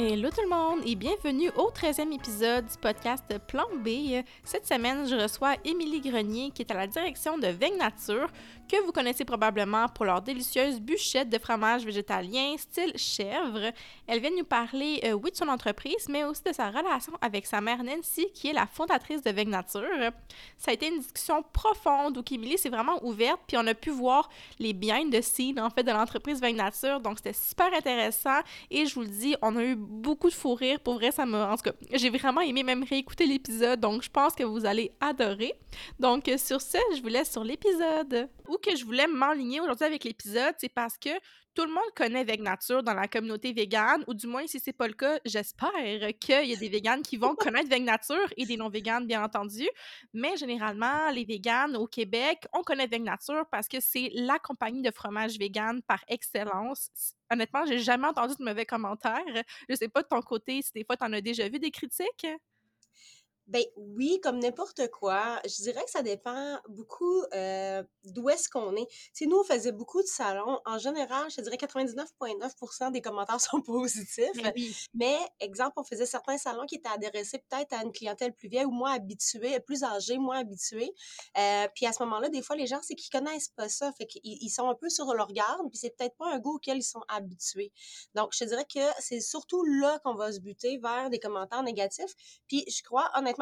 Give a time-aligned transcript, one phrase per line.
[0.00, 4.22] Hello tout le monde et bienvenue au 13e épisode du podcast Plan B.
[4.44, 8.28] Cette semaine, je reçois Émilie Grenier qui est à la direction de Veille Nature,
[8.68, 13.72] que vous connaissez probablement pour leur délicieuse bûchette de fromage végétalien style chèvre.
[14.06, 17.46] Elle vient nous parler, euh, oui, de son entreprise, mais aussi de sa relation avec
[17.46, 20.12] sa mère Nancy, qui est la fondatrice de Veille Nature.
[20.56, 23.90] Ça a été une discussion profonde où Émilie s'est vraiment ouverte, puis on a pu
[23.90, 27.00] voir les biens de scenes, en fait, de l'entreprise Veille Nature.
[27.00, 30.54] Donc, c'était super intéressant et je vous le dis, on a eu beaucoup de fou
[30.54, 30.80] rire.
[30.80, 31.50] Pour vrai, ça m'a.
[31.50, 34.92] En tout cas, j'ai vraiment aimé même réécouter l'épisode, donc je pense que vous allez
[35.00, 35.54] adorer.
[35.98, 38.28] Donc, sur ce, je vous laisse sur l'épisode.
[38.62, 41.10] Que je voulais m'enligner aujourd'hui avec l'épisode, c'est parce que
[41.54, 44.72] tout le monde connaît Veg Nature dans la communauté végane, ou du moins, si c'est
[44.72, 45.70] pas le cas, j'espère
[46.20, 49.68] qu'il y a des véganes qui vont connaître Veg Nature et des non-véganes, bien entendu.
[50.12, 54.82] Mais généralement, les véganes au Québec, on connaît Veg Nature parce que c'est la compagnie
[54.82, 56.90] de fromage végane par excellence.
[57.30, 59.24] Honnêtement, j'ai jamais entendu de mauvais commentaires.
[59.68, 61.70] Je sais pas de ton côté si des fois tu en as déjà vu des
[61.70, 62.26] critiques.
[63.48, 65.40] Ben oui, comme n'importe quoi.
[65.44, 68.86] Je dirais que ça dépend beaucoup euh, d'où est-ce qu'on est.
[69.14, 70.60] Tu nous, on faisait beaucoup de salons.
[70.66, 74.42] En général, je te dirais 99,9% des commentaires sont positifs.
[74.42, 74.52] Ben
[74.92, 78.66] Mais, exemple, on faisait certains salons qui étaient adressés peut-être à une clientèle plus vieille
[78.66, 80.92] ou moins habituée, plus âgée, moins habituée.
[81.38, 83.90] Euh, puis à ce moment-là, des fois, les gens, c'est qu'ils connaissent pas ça.
[83.92, 86.56] Fait qu'ils ils sont un peu sur leur garde, puis c'est peut-être pas un goût
[86.56, 87.72] auquel ils sont habitués.
[88.14, 91.62] Donc, je te dirais que c'est surtout là qu'on va se buter vers des commentaires
[91.62, 92.14] négatifs.
[92.46, 93.37] Puis je crois, honnêtement,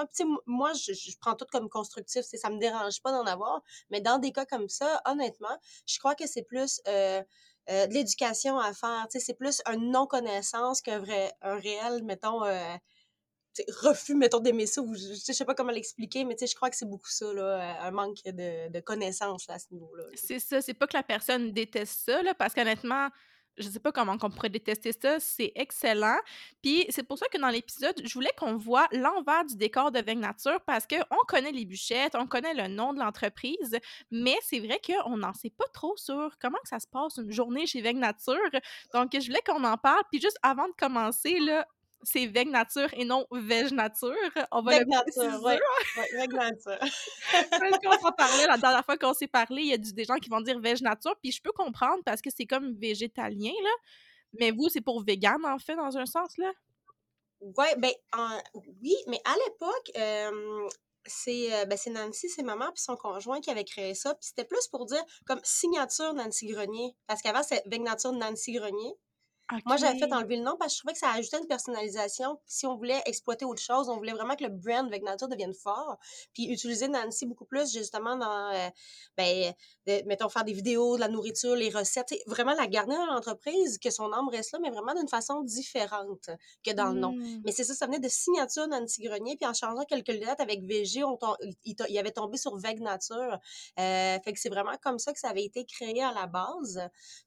[0.47, 4.33] moi, je, prends tout comme constructif, ça me dérange pas d'en avoir, mais dans des
[4.33, 7.23] cas comme ça, honnêtement, je crois que c'est plus euh,
[7.71, 12.77] euh, de l'éducation à faire, c'est plus une non-connaissance qu'un vrai, un réel, mettons, euh,
[13.83, 17.11] refus, mettons, d'aimer ça, je, sais pas comment l'expliquer, mais je crois que c'est beaucoup
[17.11, 20.05] ça, là, un manque de, de connaissances à ce niveau-là.
[20.15, 23.09] C'est ça, c'est pas que la personne déteste ça, là, parce qu'honnêtement,
[23.59, 26.19] je sais pas comment on pourrait détester ça, c'est excellent.
[26.63, 30.01] Puis c'est pour ça que dans l'épisode, je voulais qu'on voit l'envers du décor de
[30.01, 33.79] Veille Nature parce qu'on connaît les bûchettes, on connaît le nom de l'entreprise,
[34.11, 37.33] mais c'est vrai qu'on n'en sait pas trop sur comment que ça se passe une
[37.33, 38.37] journée chez Veille Nature.
[38.93, 40.03] Donc je voulais qu'on en parle.
[40.11, 41.67] Puis juste avant de commencer, là,
[42.07, 44.15] c'est Veg Nature et non Veg Nature.
[44.53, 45.55] On va veg Nature, oui.
[46.15, 46.79] Veg Nature.
[47.83, 50.31] Quand on parlait, la dernière fois qu'on s'est parlé, il y a des gens qui
[50.31, 53.71] vont dire Veg Nature, puis je peux comprendre parce que c'est comme végétalien, là.
[54.39, 56.53] Mais vous, c'est pour vegan, en fait, dans un sens, là?
[57.41, 57.93] Oui, ben,
[58.55, 60.69] oui, mais à l'époque, euh,
[61.07, 64.15] c'est ben, Nancy, c'est maman, puis son conjoint qui avait créé ça.
[64.15, 66.95] Puis c'était plus pour dire comme signature Nancy Grenier.
[67.07, 68.95] Parce qu'avant, c'est Veg Nature Nancy Grenier.
[69.65, 72.39] Moi, j'avais fait enlever le nom parce que je trouvais que ça ajoutait une personnalisation.
[72.47, 75.55] Si on voulait exploiter autre chose, on voulait vraiment que le brand avec Nature devienne
[75.55, 75.99] fort.
[76.35, 78.69] Puis utiliser Nancy beaucoup plus, justement, dans, euh,
[79.17, 79.55] ben,
[80.07, 82.13] mettons, faire des vidéos, de la nourriture, les recettes.
[82.27, 86.29] Vraiment la garder dans l'entreprise, que son âme reste là, mais vraiment d'une façon différente
[86.65, 87.13] que dans le nom.
[87.13, 87.43] Mmh.
[87.45, 89.37] Mais c'est ça, ça venait de signature Nancy Grenier.
[89.37, 91.17] Puis en changeant quelques lettres avec VG, on
[91.65, 93.39] il, il, avait tombé sur Veg Nature.
[93.79, 96.81] Euh, fait que c'est vraiment comme ça que ça avait été créé à la base.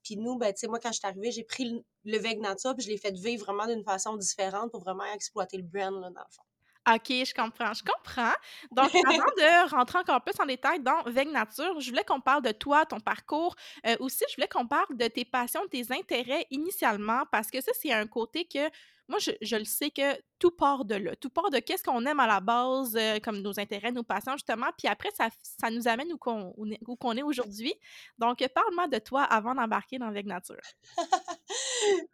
[0.04, 2.76] Puis nous, ben, tu sais, moi, quand je suis arrivée, j'ai pris le Veg Nature,
[2.76, 6.10] puis je l'ai fait vivre vraiment d'une façon différente pour vraiment exploiter le brand, là,
[6.10, 6.44] dans le fond.
[6.88, 8.34] OK, je comprends, je comprends.
[8.72, 12.42] Donc, avant de rentrer encore plus en détail dans Veg Nature, je voulais qu'on parle
[12.42, 13.56] de toi, ton parcours.
[13.86, 17.72] Euh, aussi, je voulais qu'on parle de tes passions, tes intérêts initialement, parce que ça,
[17.80, 18.70] c'est un côté que
[19.08, 21.16] moi, je, le sais que tout part de là.
[21.16, 24.34] Tout part de qu'est-ce qu'on aime à la base, euh, comme nos intérêts, nos passions,
[24.34, 24.68] justement.
[24.78, 26.66] Puis après, ça, ça nous amène où qu'on, où
[27.14, 27.74] est aujourd'hui.
[28.20, 30.62] Donc, parle-moi de toi avant d'embarquer dans Veg Nature.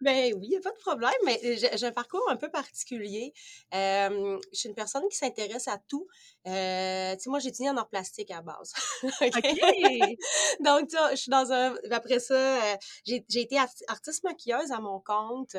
[0.02, 3.34] ben oui, il n'y a pas de problème, mais j'ai un parcours un peu particulier.
[3.72, 6.08] je suis une personne qui s'intéresse à tout.
[6.48, 8.74] Euh, tu sais, moi, j'ai étudié en art plastique à base.
[10.64, 11.76] Donc, tu je suis dans un...
[11.92, 15.56] Après ça, euh, j'ai été artiste maquilleuse à mon compte.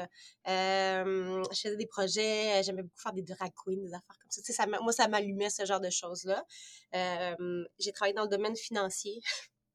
[0.47, 4.41] Je faisais des projets, j'aimais beaucoup faire des drag queens, des affaires comme ça.
[4.43, 6.44] Tu sais, ça moi, ça m'allumait, ce genre de choses-là.
[7.79, 9.20] j'ai travaillé dans le domaine financier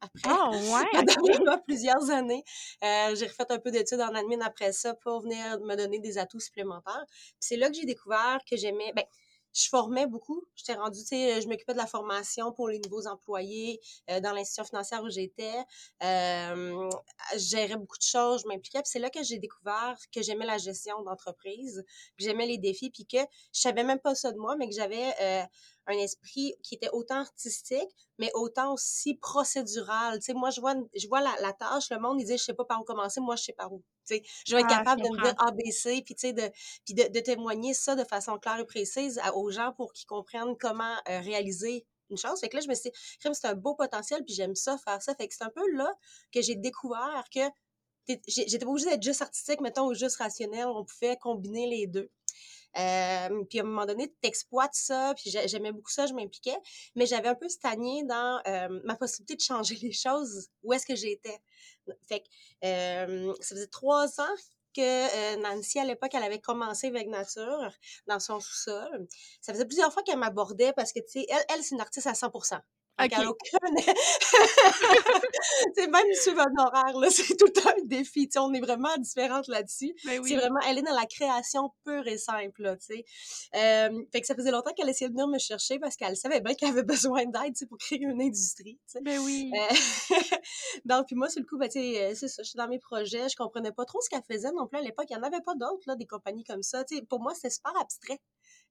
[0.02, 0.30] après.
[0.30, 1.38] Oh, ouais!
[1.38, 2.44] Pendant plusieurs années.
[2.84, 6.18] Euh, j'ai refait un peu d'études en admin après ça pour venir me donner des
[6.18, 7.06] atouts supplémentaires.
[7.40, 8.92] c'est là que j'ai découvert que j'aimais...
[8.96, 9.06] Ben,
[9.54, 10.44] je formais beaucoup.
[10.56, 14.32] J'étais rendue, tu sais, je m'occupais de la formation pour les nouveaux employés euh, dans
[14.32, 15.58] l'institution financière où j'étais.
[16.04, 16.90] Euh,
[17.34, 18.80] je gérais beaucoup de choses, je m'impliquais.
[18.80, 21.84] Puis c'est là que j'ai découvert que j'aimais la gestion d'entreprise,
[22.18, 23.20] que j'aimais les défis, puis que
[23.54, 25.48] je savais même pas ça de moi, mais que j'avais
[25.92, 30.20] un esprit qui était autant artistique, mais autant aussi procédural.
[30.20, 32.44] Tu sais, moi, je vois, je vois la, la, tâche, le monde, il dit, je
[32.44, 33.84] sais pas par où commencer, moi, je sais par où.
[34.08, 36.50] Tu sais, je vais être ah, capable de me dire ABC, puis tu sais, de,
[36.86, 40.58] puis de, de, témoigner ça de façon claire et précise aux gens pour qu'ils comprennent
[40.58, 42.40] comment euh, réaliser une chose.
[42.40, 45.02] Fait que là, je me suis dit, c'est un beau potentiel, puis j'aime ça, faire
[45.02, 45.16] ça.
[45.16, 45.92] Fait que c'est un peu là
[46.32, 47.40] que j'ai découvert que
[48.28, 50.68] j'étais pas obligée d'être juste artistique, mettons, ou juste rationnel.
[50.68, 52.10] On pouvait combiner les deux.
[52.78, 56.58] Euh, puis à un moment donné, tu exploites ça, puis j'aimais beaucoup ça, je m'impliquais,
[56.96, 60.86] mais j'avais un peu stagné dans euh, ma possibilité de changer les choses, où est-ce
[60.86, 61.40] que j'étais.
[62.08, 62.28] Fait que
[62.66, 64.36] euh, ça faisait trois ans
[64.74, 67.74] que Nancy, à l'époque, elle avait commencé avec Nature
[68.08, 69.06] dans son sous-sol.
[69.42, 72.08] Ça faisait plusieurs fois qu'elle m'abordait parce que, tu sais, elle, elle c'est une artiste
[72.08, 72.32] à 100
[75.76, 78.30] c'est même suivre un horaire, là, c'est tout un défi.
[78.38, 79.94] on est vraiment différentes là-dessus.
[80.06, 83.06] Ben c'est vraiment, elle est dans la création pure et simple, là, tu sais.
[83.56, 86.42] Euh, fait que ça faisait longtemps qu'elle essayait de venir me chercher parce qu'elle savait
[86.42, 89.02] bien qu'elle avait besoin d'aide, pour créer une industrie, tu sais.
[89.02, 89.52] Ben oui.
[89.54, 89.76] Euh,
[90.86, 92.80] donc, puis moi, sur le coup, ben, tu sais, c'est ça, je suis dans mes
[92.80, 95.06] projets, je comprenais pas trop ce qu'elle faisait non plus à l'époque.
[95.10, 96.84] Il y en avait pas d'autres, là, des compagnies comme ça.
[96.84, 98.20] Tu sais, pour moi, c'était super abstrait.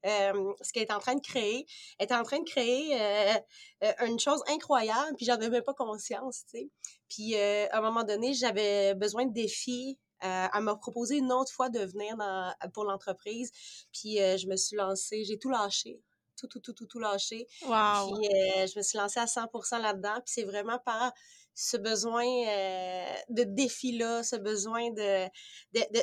[0.06, 1.66] Euh, ce qu'elle est en train de créer.
[1.98, 3.34] Elle est en train de créer euh,
[3.84, 6.70] euh, une chose incroyable, puis j'en avais pas conscience, tu sais.
[7.08, 9.98] Puis à un moment donné, j'avais besoin de défis.
[10.20, 13.50] elle m'a proposé une autre fois de venir dans, pour l'entreprise,
[13.92, 16.00] puis je me suis lancée, j'ai tout lâché
[16.36, 17.46] tout, tout, tout, tout, tout lâché.
[17.66, 18.18] Wow.
[18.18, 20.14] Puis je me suis lancée à 100% là-dedans.
[20.24, 21.12] Puis c'est vraiment par
[21.54, 25.26] ce besoin euh, de défi-là, ce besoin de,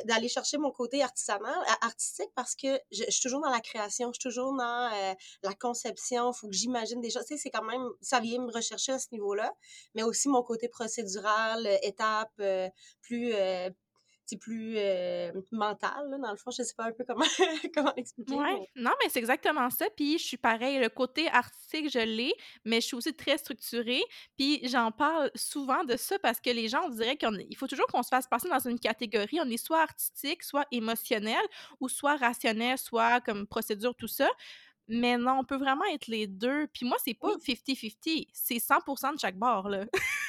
[0.04, 4.20] d'aller chercher mon côté artisanal, artistique parce que je, suis toujours dans la création, je
[4.20, 7.24] suis toujours dans euh, la conception, faut que j'imagine des choses.
[7.26, 9.52] Tu sais, c'est quand même, ça vient me rechercher à ce niveau-là,
[9.94, 12.40] mais aussi mon côté procédural, euh, étape
[13.00, 13.32] plus
[14.28, 16.50] c'est plus euh, mental, là, dans le fond.
[16.50, 17.24] Je sais pas un peu comment,
[17.74, 18.34] comment l'expliquer.
[18.34, 18.68] Ouais.
[18.76, 19.86] Non, mais c'est exactement ça.
[19.96, 22.34] Puis je suis pareil, le côté artistique, je l'ai,
[22.64, 24.02] mais je suis aussi très structurée.
[24.36, 27.86] Puis j'en parle souvent de ça parce que les gens, on dirait qu'il faut toujours
[27.86, 29.38] qu'on se fasse passer dans une catégorie.
[29.40, 31.42] On est soit artistique, soit émotionnel,
[31.80, 34.28] ou soit rationnel, soit comme procédure, tout ça.
[34.88, 36.66] Mais non, on peut vraiment être les deux.
[36.68, 39.84] Puis moi, c'est pas 50-50, c'est 100% de chaque bord, là.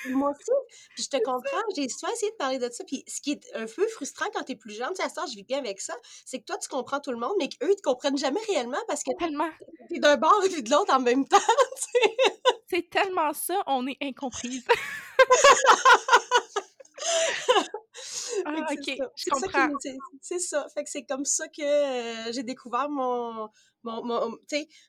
[0.10, 0.52] moi aussi.
[0.98, 1.64] Je te comprends.
[1.76, 2.84] J'ai souvent essayé de parler de ça.
[2.84, 5.44] Puis ce qui est un peu frustrant quand t'es plus jeune, tu sais, je vis
[5.44, 5.96] bien avec ça,
[6.26, 8.80] c'est que toi, tu comprends tout le monde, mais qu'eux, ils te comprennent jamais réellement
[8.88, 9.50] parce que tellement.
[9.90, 11.38] t'es d'un bord et de l'autre en même temps,
[12.70, 14.66] C'est tellement ça, on est incomprise.
[18.46, 19.70] ah, ok, je comprends.
[20.22, 20.68] C'est ça.
[20.74, 23.50] Fait que c'est comme ça que euh, j'ai découvert mon,
[23.84, 24.38] mon, mon,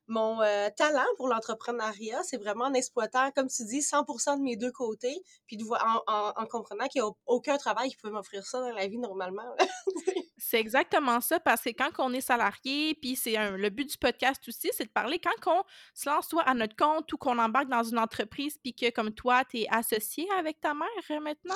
[0.08, 4.56] mon euh, talent pour l'entrepreneuriat, c'est vraiment en exploitant, comme tu dis, 100% de mes
[4.56, 8.10] deux côtés, puis de voir, en, en, comprenant qu'il n'y a aucun travail qui peut
[8.10, 9.54] m'offrir ça dans la vie normalement.
[10.38, 14.42] c'est exactement ça, parce que quand on est salarié, puis c'est le but du podcast
[14.48, 15.64] aussi, c'est de parler quand on
[15.94, 19.12] se lance soit à notre compte ou qu'on embarque dans une entreprise, puis que comme
[19.12, 21.54] toi, tu es associé avec ta mère euh, maintenant?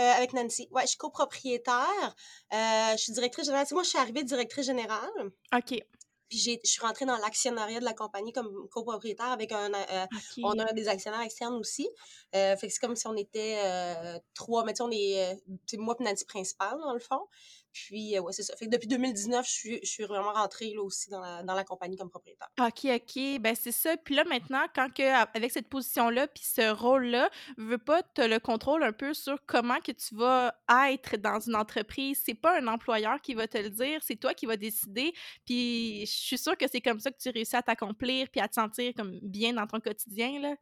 [0.00, 0.68] Euh, avec Nancy.
[0.72, 2.16] Ouais, je suis copropriétaire.
[2.50, 3.66] je suis directrice générale.
[3.72, 5.10] moi, je suis arrivée directrice générale.
[5.54, 5.80] OK.
[6.28, 9.72] Puis je suis rentrée dans l'actionnariat de la compagnie comme copropriétaire avec un...
[9.72, 10.06] Euh,
[10.42, 11.88] on a des actionnaires externes aussi.
[12.34, 14.64] Euh, fait que c'est comme si on était euh, trois...
[14.64, 15.78] Mais tu sais, on est...
[15.78, 17.20] moi et Nancy principale, dans le fond.
[17.74, 18.54] Puis, ouais, c'est ça.
[18.56, 21.54] Fait que depuis 2019, je suis, je suis vraiment rentrée là aussi dans la, dans
[21.54, 22.48] la compagnie comme propriétaire.
[22.60, 23.40] OK, OK.
[23.40, 23.96] Ben, c'est ça.
[23.96, 25.02] Puis là, maintenant, quand que,
[25.36, 27.28] avec cette position-là, puis ce rôle-là,
[27.58, 30.54] veux pas, tu le contrôle un peu sur comment que tu vas
[30.88, 32.22] être dans une entreprise.
[32.24, 35.12] C'est pas un employeur qui va te le dire, c'est toi qui vas décider.
[35.44, 38.46] Puis, je suis sûre que c'est comme ça que tu réussis à t'accomplir puis à
[38.46, 40.54] te sentir comme bien dans ton quotidien, là.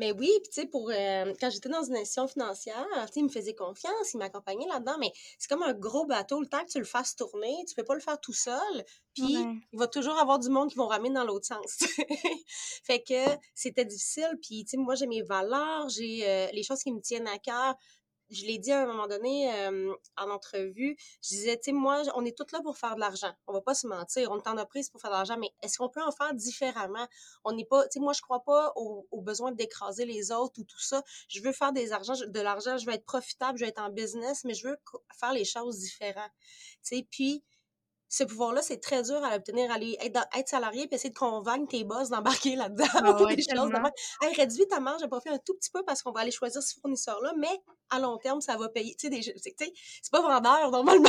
[0.00, 3.20] Mais oui, puis tu sais, pour euh, quand j'étais dans une institution financière, tu sais,
[3.20, 6.64] il me faisait confiance, il m'accompagnait là-dedans, mais c'est comme un gros bateau, le temps
[6.64, 9.36] que tu le fasses tourner, tu peux pas le faire tout seul, puis
[9.72, 11.80] il va toujours avoir du monde qui vont ramener dans l'autre sens.
[12.82, 16.82] fait que c'était difficile, puis tu sais, moi j'ai mes valeurs, j'ai euh, les choses
[16.82, 17.76] qui me tiennent à cœur,
[18.30, 22.02] je l'ai dit à un moment donné euh, en entrevue, je disais, tu sais, moi,
[22.14, 23.32] on est toutes là pour faire de l'argent.
[23.46, 24.30] On va pas se mentir.
[24.30, 27.06] On est en entreprise pour faire de l'argent, mais est-ce qu'on peut en faire différemment?
[27.44, 30.64] On n'est pas, tu sais, moi, je crois pas au, besoin d'écraser les autres ou
[30.64, 31.02] tout ça.
[31.28, 33.90] Je veux faire des argent, de l'argent, je veux être profitable, je veux être en
[33.90, 34.78] business, mais je veux
[35.18, 36.32] faire les choses différentes.
[36.82, 37.44] Tu sais, puis,
[38.10, 41.68] ce pouvoir-là, c'est très dur à l'obtenir, aller être, être, salarié puis essayer de convaincre
[41.68, 42.84] tes boss d'embarquer là-dedans.
[42.92, 43.70] Ah ouais, des choses
[44.22, 46.60] hey, réduis ta marge de profit un tout petit peu parce qu'on va aller choisir
[46.60, 48.96] ce fournisseur-là, mais à long terme, ça va payer.
[48.96, 49.34] Tu sais,
[50.02, 51.08] c'est pas vendeur normalement.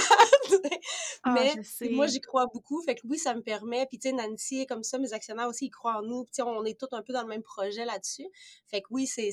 [1.24, 1.56] ah, mais
[1.90, 2.84] moi, j'y crois beaucoup.
[2.84, 3.88] Fait que oui, ça me permet.
[3.88, 6.26] Puis tu sais, Nancy, comme ça, mes actionnaires aussi, ils croient en nous.
[6.26, 8.28] Puis on est tous un peu dans le même projet là-dessus.
[8.68, 9.32] Fait que oui, c'est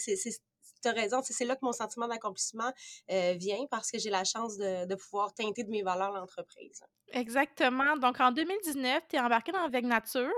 [0.82, 2.72] tu as raison, c'est là que mon sentiment d'accomplissement
[3.10, 6.82] euh, vient parce que j'ai la chance de, de, pouvoir teinter de mes valeurs l'entreprise.
[7.12, 7.96] Exactement.
[7.96, 10.30] Donc, en 2019, tu es embarquée dans Avec Nature.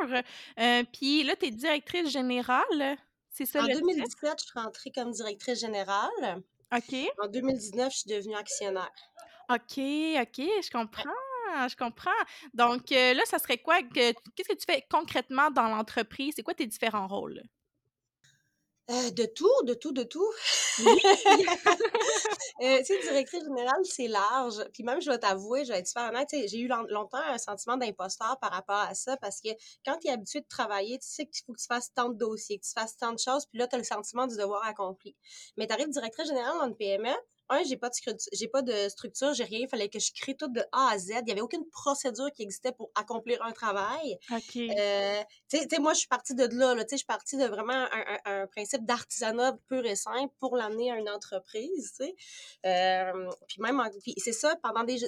[0.58, 2.96] Euh, puis là, tu es directrice générale.
[3.30, 6.42] C'est ça En 2017, je suis rentrée comme directrice générale.
[6.74, 6.94] OK.
[7.22, 8.90] En 2019, je suis devenue actionnaire.
[9.48, 11.10] OK, OK, je comprends
[11.68, 12.10] je comprends.
[12.54, 13.82] Donc euh, là, ça serait quoi?
[13.82, 16.34] Qu'est-ce que tu fais concrètement dans l'entreprise?
[16.36, 17.42] C'est quoi tes différents rôles?
[18.90, 20.28] Euh, de tout, de tout, de tout.
[22.62, 24.64] euh, tu sais, directrice générale, c'est large.
[24.72, 27.76] Puis même, je vais t'avouer, je vais être super honnête, j'ai eu longtemps un sentiment
[27.76, 29.50] d'imposteur par rapport à ça parce que
[29.84, 32.18] quand tu es habitué de travailler, tu sais qu'il faut que tu fasses tant de
[32.18, 34.64] dossiers, que tu fasses tant de choses, puis là, tu as le sentiment du devoir
[34.64, 35.16] accompli.
[35.56, 37.14] Mais tu arrives directrice générale dans une PME,
[37.50, 37.94] un, j'ai pas de
[38.32, 39.60] j'ai pas de structure, j'ai rien.
[39.62, 41.10] Il fallait que je crée tout de A à Z.
[41.22, 44.18] Il y avait aucune procédure qui existait pour accomplir un travail.
[44.30, 44.56] OK.
[44.56, 46.74] Euh, tu sais, moi, je suis partie de là.
[46.74, 50.32] là tu sais, je suis partie de vraiment un, un, principe d'artisanat pur et simple
[50.38, 51.92] pour l'amener à une entreprise.
[51.98, 52.14] Tu sais.
[52.66, 54.98] Euh, puis même, puis c'est ça, pendant des,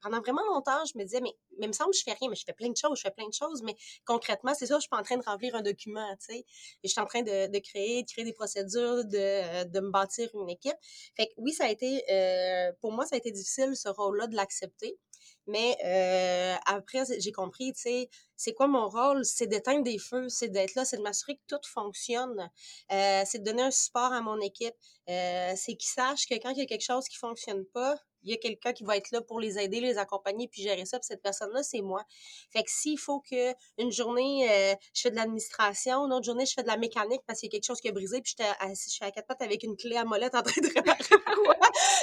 [0.00, 2.28] pendant vraiment longtemps, je me disais, mais, mais il me semble que je fais rien,
[2.28, 3.62] mais je fais plein de choses, je fais plein de choses.
[3.62, 6.06] Mais concrètement, c'est ça, je suis pas en train de remplir un document.
[6.16, 6.44] Tu sais.
[6.82, 10.30] Je suis en train de, de créer, de créer des procédures, de, de me bâtir
[10.34, 10.76] une équipe.
[11.16, 14.26] Fait que oui, ça a été euh, pour moi, ça a été difficile, ce rôle-là,
[14.26, 14.98] de l'accepter.
[15.46, 19.24] Mais euh, après, j'ai compris, tu sais, c'est quoi mon rôle?
[19.24, 22.50] C'est d'éteindre des feux, c'est d'être là, c'est de m'assurer que tout fonctionne,
[22.92, 24.74] euh, c'est de donner un support à mon équipe,
[25.06, 28.34] c'est qu'ils sachent que quand il y a quelque chose qui fonctionne pas, il y
[28.34, 30.98] a quelqu'un qui va être là pour les aider, les accompagner, puis gérer ça.
[30.98, 32.04] Puis cette personne-là, c'est moi.
[32.50, 36.46] Fait que s'il faut que une journée, euh, je fais de l'administration, une autre journée,
[36.46, 38.34] je fais de la mécanique parce qu'il y a quelque chose qui a brisé, puis
[38.38, 41.56] je suis à quatre pattes avec une clé à molette en train de réparer quoi.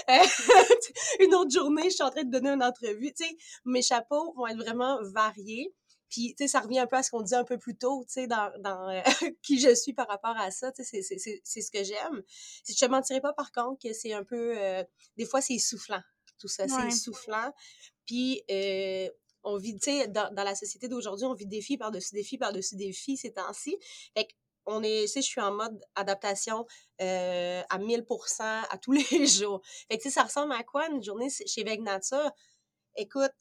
[0.10, 0.18] Euh,
[1.20, 3.14] une autre journée, je suis en train de donner une entrevue.
[3.14, 5.74] Tu sais, mes chapeaux vont être vraiment variés.
[6.10, 8.04] Puis, tu sais, ça revient un peu à ce qu'on disait un peu plus tôt,
[8.08, 9.02] tu sais, dans, dans euh,
[9.44, 12.24] qui je suis par rapport à ça, tu sais, c'est ce que j'aime.
[12.68, 14.84] Je te mentirais pas, par contre, que c'est un peu, euh,
[15.18, 16.02] des fois, c'est essoufflant,
[16.40, 17.54] tout ça, c'est essoufflant.
[18.06, 19.10] Puis, euh,
[19.44, 22.76] on vit, tu sais, dans, dans, la société d'aujourd'hui, on vit défi par-dessus défi par-dessus
[22.76, 23.78] défi ces temps-ci.
[24.16, 24.28] Fait
[24.68, 26.68] on est, tu sais, je suis en mode adaptation
[27.02, 29.62] euh, à 1000% à tous les jours.
[29.90, 32.32] Fait que, tu sais, ça ressemble à quoi une journée chez Veg Nature?
[32.96, 33.32] Écoute,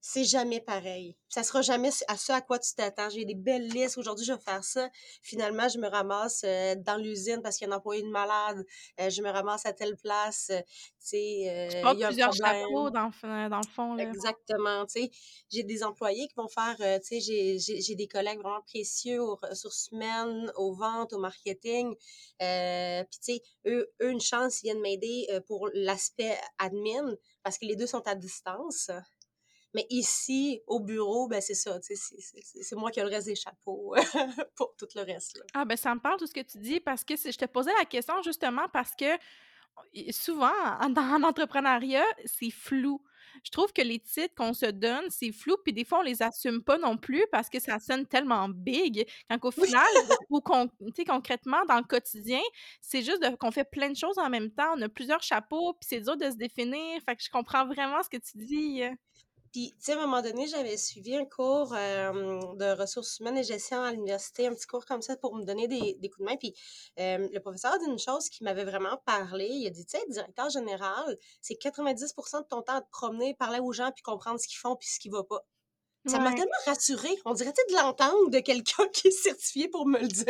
[0.00, 1.16] c'est jamais pareil.
[1.28, 3.10] Ça sera jamais à ce à quoi tu t'attends.
[3.10, 3.98] J'ai des belles listes.
[3.98, 4.88] Aujourd'hui, je vais faire ça.
[5.22, 8.64] Finalement, je me ramasse euh, dans l'usine parce qu'il y a un employé de malade.
[9.00, 10.50] Euh, je me ramasse à telle place.
[10.50, 13.94] Euh, tu sais, il y a plusieurs chapeaux dans, dans, le fond.
[13.94, 14.04] Là.
[14.04, 14.86] Exactement.
[14.86, 15.10] Tu sais,
[15.50, 19.88] j'ai des employés qui vont faire, tu sais, j'ai des collègues vraiment précieux aux ressources
[19.90, 21.94] humaines, aux ventes, au marketing.
[22.38, 27.66] Puis, tu sais, eux, eux, une chance, ils viennent m'aider pour l'aspect admin parce que
[27.66, 28.90] les deux sont à distance.
[29.78, 33.94] Mais ici, au bureau, ben c'est ça, c'est moi qui ai le reste des chapeaux
[34.56, 35.40] pour tout le reste.
[35.54, 37.72] Ah, ben ça me parle tout ce que tu dis parce que je te posais
[37.78, 39.06] la question justement parce que
[40.10, 40.50] souvent,
[40.90, 43.00] dans l'entrepreneuriat, c'est flou.
[43.44, 46.24] Je trouve que les titres qu'on se donne, c'est flou, puis des fois, on les
[46.24, 49.86] assume pas non plus parce que ça sonne tellement big, quand au final,
[50.30, 52.40] ou concrètement, dans le quotidien,
[52.80, 55.86] c'est juste qu'on fait plein de choses en même temps, on a plusieurs chapeaux, puis
[55.88, 58.82] c'est dur de se définir, fait que je comprends vraiment ce que tu dis.
[59.52, 63.44] Puis, tu sais, à un moment donné, j'avais suivi un cours de ressources humaines et
[63.44, 66.36] gestion à l'université, un petit cours comme ça pour me donner des, coups de main.
[66.36, 66.54] Puis,
[66.96, 69.46] le professeur a dit une chose qui m'avait vraiment parlé.
[69.46, 73.34] Il a dit, tu sais, directeur général, c'est 90% de ton temps à te promener,
[73.34, 75.44] parler aux gens, puis comprendre ce qu'ils font, puis ce qui va pas.
[76.08, 77.16] Ça m'a tellement rassurée.
[77.24, 80.26] On dirait de l'entendre de quelqu'un qui est certifié pour me le dire.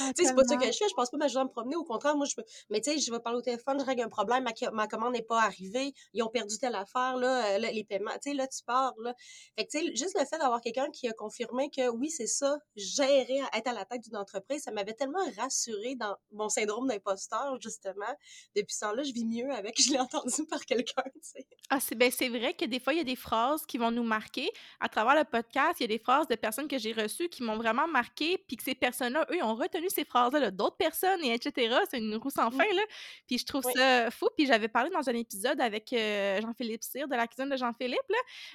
[0.00, 0.88] Ah, tu sais, c'est pas ça que je fais.
[0.88, 1.76] Je pense pas ma journée me promener.
[1.76, 2.44] Au contraire, moi, je peux.
[2.70, 5.22] Mais tu sais, je vais parler au téléphone, je règle un problème, ma, commande n'est
[5.22, 8.10] pas arrivée, ils ont perdu telle affaire, là, euh, les paiements.
[8.22, 9.14] Tu sais, là, tu pars, là.
[9.56, 12.26] Fait que, tu sais, juste le fait d'avoir quelqu'un qui a confirmé que oui, c'est
[12.26, 16.86] ça, gérer, être à la tête d'une entreprise, ça m'avait tellement rassurée dans mon syndrome
[16.86, 18.14] d'imposteur, justement.
[18.56, 19.80] Depuis ce temps-là, je vis mieux avec.
[19.80, 21.46] Je l'ai entendu par quelqu'un, tu sais.
[21.70, 24.02] Ah, c'est ben, vrai que des fois, il y a des phrases qui vont nous
[24.02, 24.50] marquer
[24.80, 27.42] à travers le podcast, il y a des phrases de personnes que j'ai reçues qui
[27.42, 31.34] m'ont vraiment marqué, puis que ces personnes-là, eux, ont retenu ces phrases-là d'autres personnes, et
[31.34, 31.76] etc.
[31.90, 32.58] C'est une roue sans mmh.
[32.58, 32.82] fin, là.
[33.26, 34.28] Puis je trouve ça fou.
[34.36, 38.10] Puis j'avais parlé dans un épisode avec euh, Jean-Philippe Cyr, de la cuisine de Jean-Philippe,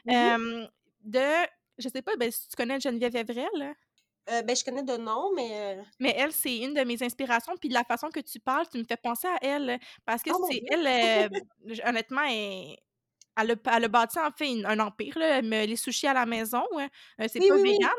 [0.05, 0.67] là, mmh
[1.03, 1.19] de,
[1.77, 3.75] je sais pas, ben, si tu connais Geneviève Evrel,
[4.29, 5.49] euh, ben, je connais de nom, mais.
[5.51, 7.53] Euh mais elle, c'est une de mes inspirations.
[7.59, 9.79] Puis de la façon que tu parles, tu me fais penser à elle.
[10.05, 11.29] Parce que oh c'est elle,
[11.85, 12.77] honnêtement, est
[13.37, 16.63] elle a, elle a bâti en fait un empire, là, les sushis à la maison.
[16.77, 16.87] Hein.
[17.21, 17.89] Euh, c'est pas vegan,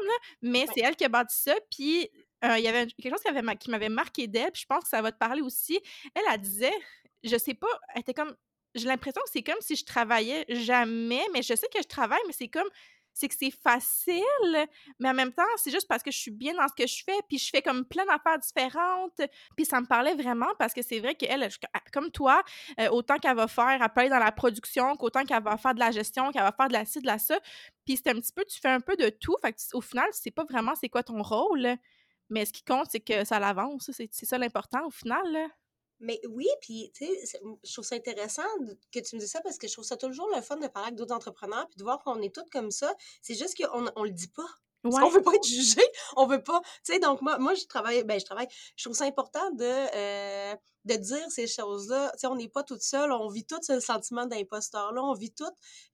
[0.43, 1.55] mais c'est elle qui a bâti ça.
[1.71, 2.09] Puis
[2.45, 4.85] euh, il y avait quelque chose qui, avait, qui m'avait marqué d'elle, puis je pense
[4.85, 5.81] que ça va te parler aussi.
[6.15, 6.75] Elle, elle disait,
[7.23, 8.35] je sais pas, elle était comme,
[8.75, 12.21] j'ai l'impression que c'est comme si je travaillais jamais, mais je sais que je travaille,
[12.27, 12.69] mais c'est comme
[13.15, 14.67] c'est que c'est facile,
[14.99, 17.03] mais en même temps, c'est juste parce que je suis bien dans ce que je
[17.05, 19.21] fais, puis je fais comme plein d'affaires différentes,
[19.57, 21.49] puis ça me parlait vraiment parce que c'est vrai qu'elle,
[21.93, 22.43] comme toi,
[22.81, 25.75] euh, autant qu'elle va faire, elle peut aller dans la production, qu'autant qu'elle va faire
[25.75, 27.39] de la gestion, qu'elle va faire de la ci, de la ça,
[27.87, 30.21] puis c'est un petit peu, tu fais un peu de tout, fait au final, tu
[30.21, 31.77] sais pas vraiment c'est quoi ton rôle,
[32.31, 35.25] mais ce qui compte, c'est que ça l'avance, c'est ça l'important au final,
[36.05, 38.43] mais oui, puis tu sais, je trouve ça intéressant
[38.93, 40.89] que tu me dises ça parce que je trouve ça toujours le fun de parler
[40.89, 42.95] avec d'autres entrepreneurs puis de voir qu'on est tous comme ça.
[43.23, 44.49] C'est juste qu'on on le dit pas.
[44.83, 45.81] Parce qu'on veut pas être jugé,
[46.17, 46.61] on veut pas.
[46.85, 48.49] Tu sais, donc moi, moi, je travaille, ben je travaille.
[48.77, 52.11] Je trouve ça important de euh, de dire ces choses-là.
[52.13, 55.33] Tu sais, on n'est pas toutes seules, on vit tout ce sentiment d'imposteur-là, on vit
[55.33, 55.45] tout.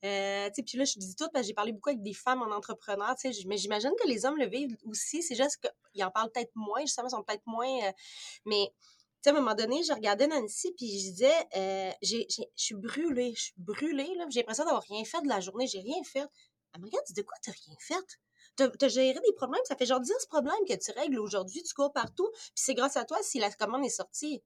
[0.05, 2.15] Euh, tu sais, puis là, je dis tout parce que j'ai parlé beaucoup avec des
[2.15, 3.15] femmes en entrepreneur.
[3.17, 5.23] Tu sais, mais j'imagine que les hommes le vivent aussi.
[5.23, 5.61] C'est juste
[5.93, 6.81] qu'ils en parlent peut-être moins.
[6.81, 7.89] Justement, ils sont peut-être moins.
[7.89, 7.93] Euh,
[8.47, 8.73] mais
[9.23, 12.25] sais, à un moment donné, je regardais Nancy, puis je disais, euh, je
[12.57, 14.27] suis brûlée, je suis brûlée, là.
[14.31, 16.27] J'ai l'impression d'avoir rien fait de la journée, j'ai rien fait.
[16.75, 18.19] Elle me regarde, dis de quoi t'as rien fait?
[18.79, 21.93] T'as géré des problèmes, ça fait genre 10 problèmes que tu règles aujourd'hui, tu cours
[21.93, 24.43] partout, puis c'est grâce à toi si la commande est sortie.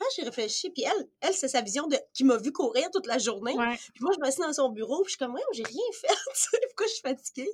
[0.00, 3.06] Là, j'ai réfléchi, puis elle, elle c'est sa vision de qui m'a vu courir toute
[3.06, 3.54] la journée.
[3.94, 6.08] Puis moi, je m'assieds dans son bureau, puis je suis comme, ouais, j'ai rien fait,
[6.68, 7.50] pourquoi je suis fatiguée?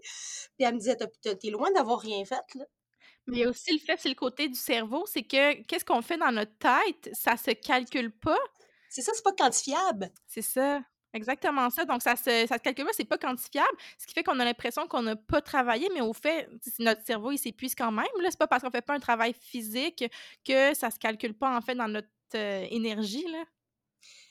[0.57, 2.65] Puis elle me disait, t'es loin d'avoir rien fait, là.
[3.27, 5.85] Mais il y a aussi le fait, c'est le côté du cerveau, c'est que qu'est-ce
[5.85, 8.39] qu'on fait dans notre tête, ça se calcule pas.
[8.89, 10.11] C'est ça, c'est pas quantifiable.
[10.27, 10.81] C'est ça.
[11.13, 11.85] Exactement ça.
[11.87, 14.45] Donc, ça se, ça se calcule pas, c'est pas quantifiable, ce qui fait qu'on a
[14.45, 18.07] l'impression qu'on n'a pas travaillé, mais au fait, notre cerveau, il s'épuise quand même.
[18.21, 20.05] Là, c'est pas parce qu'on fait pas un travail physique
[20.45, 23.45] que ça se calcule pas, en fait, dans notre euh, énergie, là.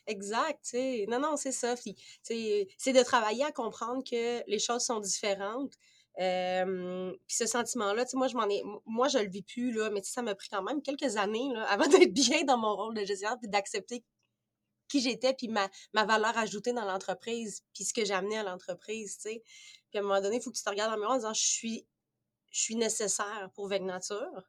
[0.08, 1.06] Exact, tu sais.
[1.10, 1.76] Non, non, c'est ça.
[1.76, 5.74] C'est de travailler à comprendre que les choses sont différentes,
[6.18, 9.90] puis ce sentiment-là, tu sais, moi, je m'en ai, moi, je le vis plus, là,
[9.90, 12.96] mais ça m'a pris quand même quelques années, là, avant d'être bien dans mon rôle
[12.96, 14.04] de gestionnaire, puis d'accepter
[14.88, 19.18] qui j'étais, puis ma, ma valeur ajoutée dans l'entreprise, puis ce que amené à l'entreprise,
[19.18, 19.44] tu sais.
[19.90, 21.20] Puis à un moment donné, il faut que tu te regardes dans le miroir en
[21.20, 21.88] disant, je suis,
[22.52, 24.44] je suis nécessaire pour Veille Nature.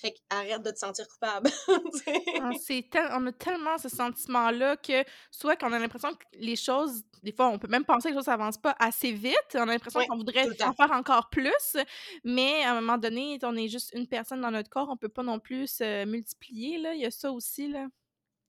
[0.00, 1.50] Fait arrête de te sentir coupable.
[2.40, 7.32] Ah, on a tellement ce sentiment-là que soit qu'on a l'impression que les choses, des
[7.32, 9.34] fois, on peut même penser que les choses n'avancent pas assez vite.
[9.54, 11.76] On a l'impression qu'on voudrait en faire encore plus.
[12.24, 15.08] Mais à un moment donné, on est juste une personne dans notre corps, on peut
[15.08, 16.78] pas non plus se multiplier.
[16.78, 16.94] Là.
[16.94, 17.68] Il y a ça aussi.
[17.68, 17.88] Là.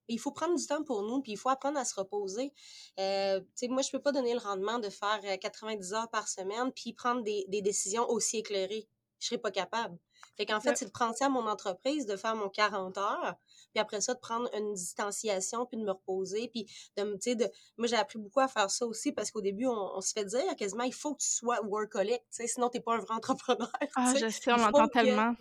[0.07, 2.53] Il faut prendre du temps pour nous, puis il faut apprendre à se reposer.
[2.99, 6.71] Euh, moi, je peux pas donner le rendement de faire 90 euh, heures par semaine,
[6.73, 8.87] puis prendre des, des décisions aussi éclairées.
[9.19, 9.97] Je serais pas capable.
[10.39, 13.35] Fait qu'en fait, c'est de prendre ça à mon entreprise, de faire mon 40 heures,
[13.73, 17.31] puis après ça, de prendre une distanciation, puis de me reposer, puis de me, tu
[17.31, 17.49] sais, de...
[17.77, 20.55] Moi, j'ai appris beaucoup à faire ça aussi, parce qu'au début, on, se fait dire
[20.55, 23.69] quasiment, il faut que tu sois workaholic, tu sais, sinon t'es pas un vrai entrepreneur.
[23.97, 25.35] Ah, je sais, on l'entend tellement.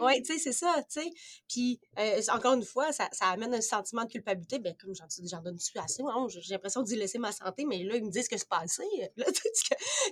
[0.00, 1.10] Oui, tu sais, c'est ça, tu sais.
[1.48, 4.58] Puis, euh, encore une fois, ça, ça, amène un sentiment de culpabilité.
[4.58, 8.04] Ben, comme j'en donne plus assez, j'ai l'impression d'y laisser ma santé, mais là, ils
[8.04, 8.84] me disent que c'est pas assez.
[9.16, 9.26] Là,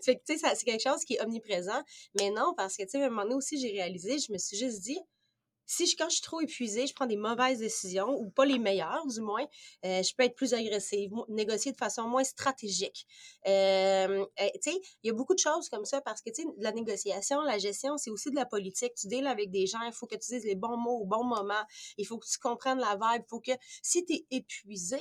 [0.02, 1.82] fait que, tu sais, c'est quelque chose qui est omniprésent.
[2.18, 4.38] Mais non, parce que, tu sais, à un moment donné aussi, j'ai réalisé, je me
[4.38, 4.98] suis juste dit,
[5.66, 8.58] si je, quand je suis trop épuisée, je prends des mauvaises décisions, ou pas les
[8.58, 9.46] meilleures, du moins,
[9.84, 13.06] euh, je peux être plus agressive, négocier de façon moins stratégique.
[13.46, 16.42] Euh, euh, tu sais, il y a beaucoup de choses comme ça parce que, tu
[16.42, 18.94] sais, la négociation, la gestion, c'est aussi de la politique.
[18.94, 21.24] Tu deals avec des gens, il faut que tu dises les bons mots au bon
[21.24, 21.62] moment,
[21.98, 25.00] il faut que tu comprennes la vibe, il faut que, si tu es épuisé,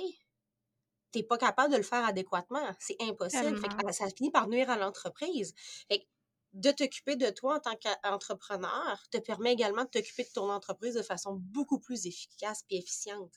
[1.12, 2.66] t'es pas capable de le faire adéquatement.
[2.80, 3.60] C'est impossible.
[3.60, 5.54] Fait ça finit par nuire à l'entreprise.
[5.90, 6.08] Fait
[6.54, 10.96] de t'occuper de toi en tant qu'entrepreneur te permet également de t'occuper de ton entreprise
[10.96, 13.34] de façon beaucoup plus efficace et efficiente.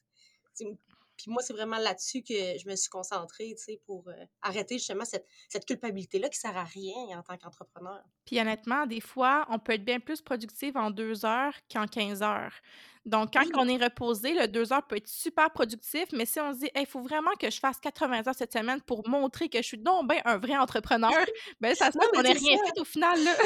[1.17, 4.77] Puis moi, c'est vraiment là-dessus que je me suis concentrée, tu sais, pour euh, arrêter
[4.77, 8.03] justement cette, cette culpabilité-là qui sert à rien en tant qu'entrepreneur.
[8.27, 12.23] Puis honnêtement, des fois, on peut être bien plus productive en deux heures qu'en 15
[12.23, 12.55] heures.
[13.07, 16.53] Donc, quand on est reposé, le deux heures peut être super productif, mais si on
[16.53, 19.59] se dit, il faut vraiment que je fasse 80 heures cette semaine pour montrer que
[19.59, 21.12] je suis donc ben un vrai entrepreneur,
[21.61, 23.23] ben ça se peut qu'on n'ait rien fait au final.
[23.23, 23.31] Là.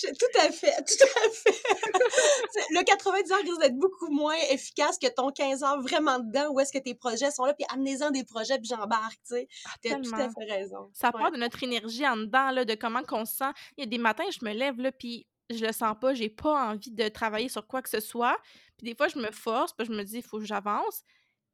[0.00, 2.64] tout à fait, tout à fait.
[2.70, 6.60] le 90 heures risque d'être beaucoup moins efficace que ton 15 heures vraiment dedans où
[6.60, 9.48] est-ce que tes projets sont là, puis amenez-en des projets, puis j'embarque, tu sais.
[9.66, 10.88] Ah, tu as tout à fait raison.
[10.92, 13.52] Ça part de notre énergie en dedans, là, de comment qu'on se sent.
[13.76, 16.28] Il y a des matins, je me lève, là, puis je le sens pas, j'ai
[16.28, 18.38] pas envie de travailler sur quoi que ce soit.
[18.76, 21.02] Puis des fois, je me force, puis je me dis, il faut que j'avance.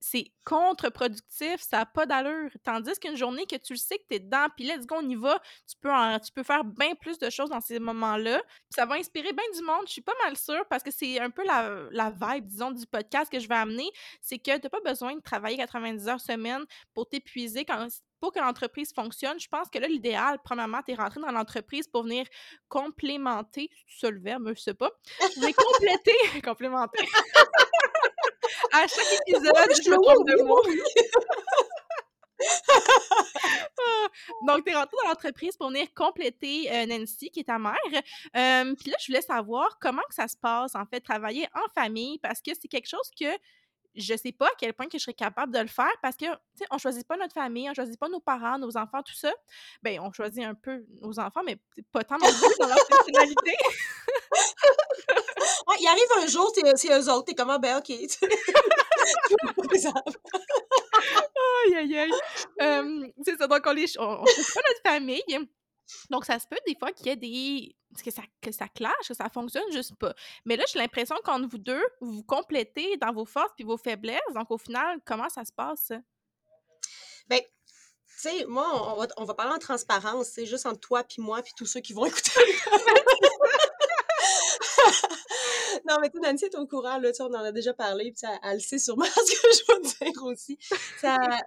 [0.01, 2.51] C'est contre-productif, ça n'a pas d'allure.
[2.65, 5.09] Tandis qu'une journée que tu le sais que tu es dedans, puis let's go, on
[5.09, 5.91] y va, tu peux,
[6.25, 8.41] tu peux faire bien plus de choses dans ces moments-là.
[8.41, 11.21] Puis ça va inspirer bien du monde, je suis pas mal sûre, parce que c'est
[11.21, 13.89] un peu la, la vibe, disons, du podcast que je vais amener.
[14.21, 17.87] C'est que tu n'as pas besoin de travailler 90 heures semaine pour t'épuiser quand
[18.23, 21.89] pour que l'entreprise fonctionne, je pense que là, l'idéal, premièrement, tu es rentré dans l'entreprise
[21.89, 22.25] pour venir
[22.69, 24.93] complémenter, c'est le verbe, je sais pas,
[25.41, 26.13] mais compléter,
[26.45, 27.05] complémenter.
[28.73, 30.37] à chaque épisode, je me trompe de
[34.47, 37.75] Donc, t'es rentrée dans l'entreprise pour venir compléter euh, Nancy, qui est ta mère.
[38.37, 41.69] Euh, Puis là, je voulais savoir comment que ça se passe, en fait, travailler en
[41.75, 43.27] famille, parce que c'est quelque chose que
[43.95, 46.25] je sais pas à quel point que je serais capable de le faire parce que,
[46.25, 49.15] tu sais, on choisit pas notre famille, on choisit pas nos parents, nos enfants, tout
[49.15, 49.33] ça.
[49.83, 51.59] Ben, on choisit un peu nos enfants, mais
[51.93, 53.51] pas tant non plus dans leur personnalité.
[55.67, 57.91] ouais, il arrive un jour, c'est eux autres, t'es comment, ben, ok.
[61.67, 62.13] aïe, aïe, aïe.
[62.61, 65.49] Euh, c'est ça, donc on, les, on, on choisit pas notre famille.
[66.11, 67.77] Donc, ça se peut des fois qu'il y ait des.
[68.03, 70.15] que ça, que ça clash, que ça fonctionne juste pas.
[70.45, 73.77] Mais là, j'ai l'impression qu'entre vous deux, vous vous complétez dans vos forces puis vos
[73.77, 74.21] faiblesses.
[74.35, 75.87] Donc, au final, comment ça se passe?
[75.87, 75.99] ça?
[77.29, 81.03] Ben, tu sais, moi, on va, on va parler en transparence, c'est juste entre toi
[81.03, 82.31] puis moi puis tous ceux qui vont écouter.
[85.89, 88.39] non, mais tu Nancy est au courant, là, on en a déjà parlé, puis ça-
[88.43, 90.59] elle sait sûrement ce que je veux dire aussi.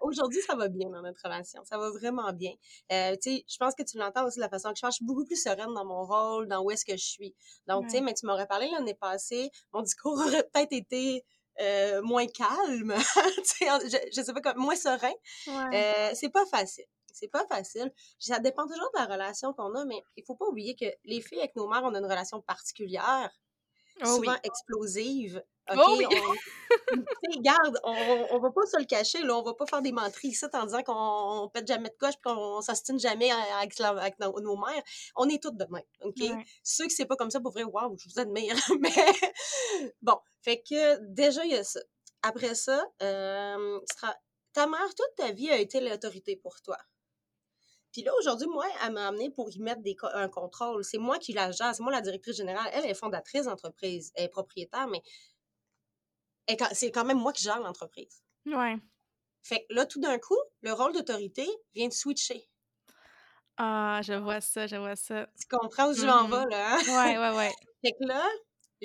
[0.02, 1.63] Aujourd'hui, ça va bien dans notre relation.
[1.65, 2.54] Ça va vraiment bien.
[2.91, 4.93] Euh, tu sais, je pense que tu l'entends aussi de la façon que je pense.
[4.93, 7.36] Je suis beaucoup plus sereine dans mon rôle, dans où est-ce que je suis.
[7.67, 8.02] Donc, tu sais, Ouais.
[8.04, 11.24] mais tu m'aurais parlé l'année passée, mon discours aurait peut-être été
[11.62, 12.93] euh, moins calme,
[13.62, 15.13] je, je sais pas, comme, moins serein.
[15.48, 15.54] Ouais.
[15.74, 16.84] Euh, c'est pas facile.
[17.13, 17.93] C'est pas facile.
[18.19, 21.21] Ça dépend toujours de la relation qu'on a, mais il faut pas oublier que les
[21.21, 23.32] filles avec nos mères, on a une relation particulière,
[24.03, 24.25] Oh oui.
[24.27, 25.43] souvent explosive.
[25.71, 25.79] OK?
[25.79, 26.05] Oh oui.
[26.05, 26.34] On,
[26.93, 29.36] tu sais, garde, on, on va pas se le cacher, là.
[29.36, 30.93] On va pas faire des menteries ici en disant qu'on
[31.43, 34.84] on pète jamais de coche puis qu'on s'astine jamais avec, la- avec nos, nos mères.
[35.15, 35.84] On est toutes de même.
[36.01, 36.17] OK?
[36.19, 36.45] Ouais.
[36.63, 38.55] Ceux qui c'est pas comme ça, pour vrai, waouh, je vous admire.
[38.79, 38.91] mais
[40.01, 41.79] bon, fait que déjà, il y a ça.
[42.21, 43.79] Après ça, euh,
[44.53, 46.77] ta mère, toute ta vie, a été l'autorité pour toi?
[47.95, 50.84] Puis là, aujourd'hui, moi, elle m'a amené pour y mettre des, un contrôle.
[50.84, 52.69] C'est moi qui la gère, c'est moi la directrice générale.
[52.73, 55.01] Elle est fondatrice d'entreprise, elle est propriétaire, mais
[56.73, 58.23] c'est quand même moi qui gère l'entreprise.
[58.45, 58.79] Ouais.
[59.43, 62.49] Fait que là, tout d'un coup, le rôle d'autorité vient de switcher.
[63.58, 65.27] Ah, je vois ça, je vois ça.
[65.39, 66.27] Tu comprends où je m'en Mhm.
[66.27, 66.75] vais, là?
[66.75, 66.81] hein?
[66.86, 67.55] Ouais, ouais, ouais.
[67.84, 68.27] Fait que là,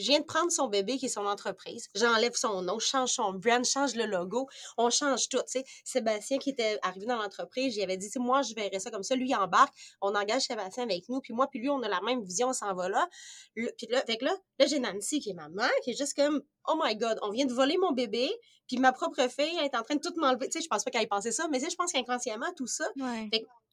[0.00, 1.88] je viens de prendre son bébé qui est son entreprise.
[1.94, 4.48] J'enlève son nom, change son brand, change le logo.
[4.76, 5.38] On change tout.
[5.84, 9.14] Sébastien qui était arrivé dans l'entreprise, j'y avais dit, moi, je verrais ça comme ça.
[9.14, 12.00] Lui, il embarque, on engage Sébastien avec nous, puis moi, puis lui, on a la
[12.00, 13.08] même vision, on s'en va là.
[13.54, 16.14] Puis là, fait que là, là, j'ai Nancy qui est ma mère, qui est juste
[16.14, 18.30] comme, oh my God, on vient de voler mon bébé,
[18.68, 20.48] puis ma propre fille elle est en train de tout m'enlever.
[20.48, 22.84] Tu sais, je pense pas qu'elle ait pensé ça, mais je pense qu'inconsciemment, tout ça,
[22.96, 23.28] Ouais.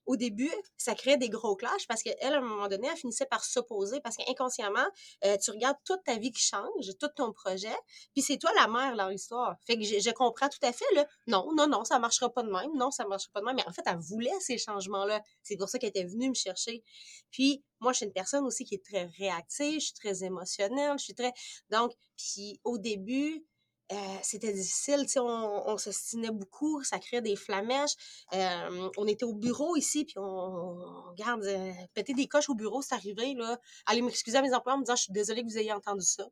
[0.09, 3.25] au début, ça créait des gros clashs parce qu'elle, à un moment donné, elle finissait
[3.25, 4.87] par s'opposer parce qu'inconsciemment,
[5.25, 7.75] euh, tu regardes toute ta vie qui change, tout ton projet,
[8.13, 9.55] puis c'est toi la mère dans l'histoire.
[9.67, 11.05] Fait que je, je comprends tout à fait, là.
[11.27, 12.71] Non, non, non, ça marchera pas de même.
[12.75, 13.57] Non, ça marchera pas de même.
[13.57, 15.21] Mais en fait, elle voulait ces changements-là.
[15.43, 16.83] C'est pour ça qu'elle était venue me chercher.
[17.29, 20.93] Puis, moi, je suis une personne aussi qui est très réactive, je suis très émotionnelle,
[20.97, 21.33] je suis très...
[21.69, 23.45] Donc, puis au début...
[23.91, 27.95] euh, c'était difficile, tu sais, on, on s'ostinait beaucoup, ça créait des flamèches.
[28.33, 32.55] Euh, on était au bureau ici, puis on, on regarde, euh, péter des coches au
[32.55, 33.57] bureau, c'est arrivé, là.
[33.85, 36.05] Allez m'excuser à mes employeurs en me disant, je suis désolée que vous ayez entendu
[36.05, 36.23] ça.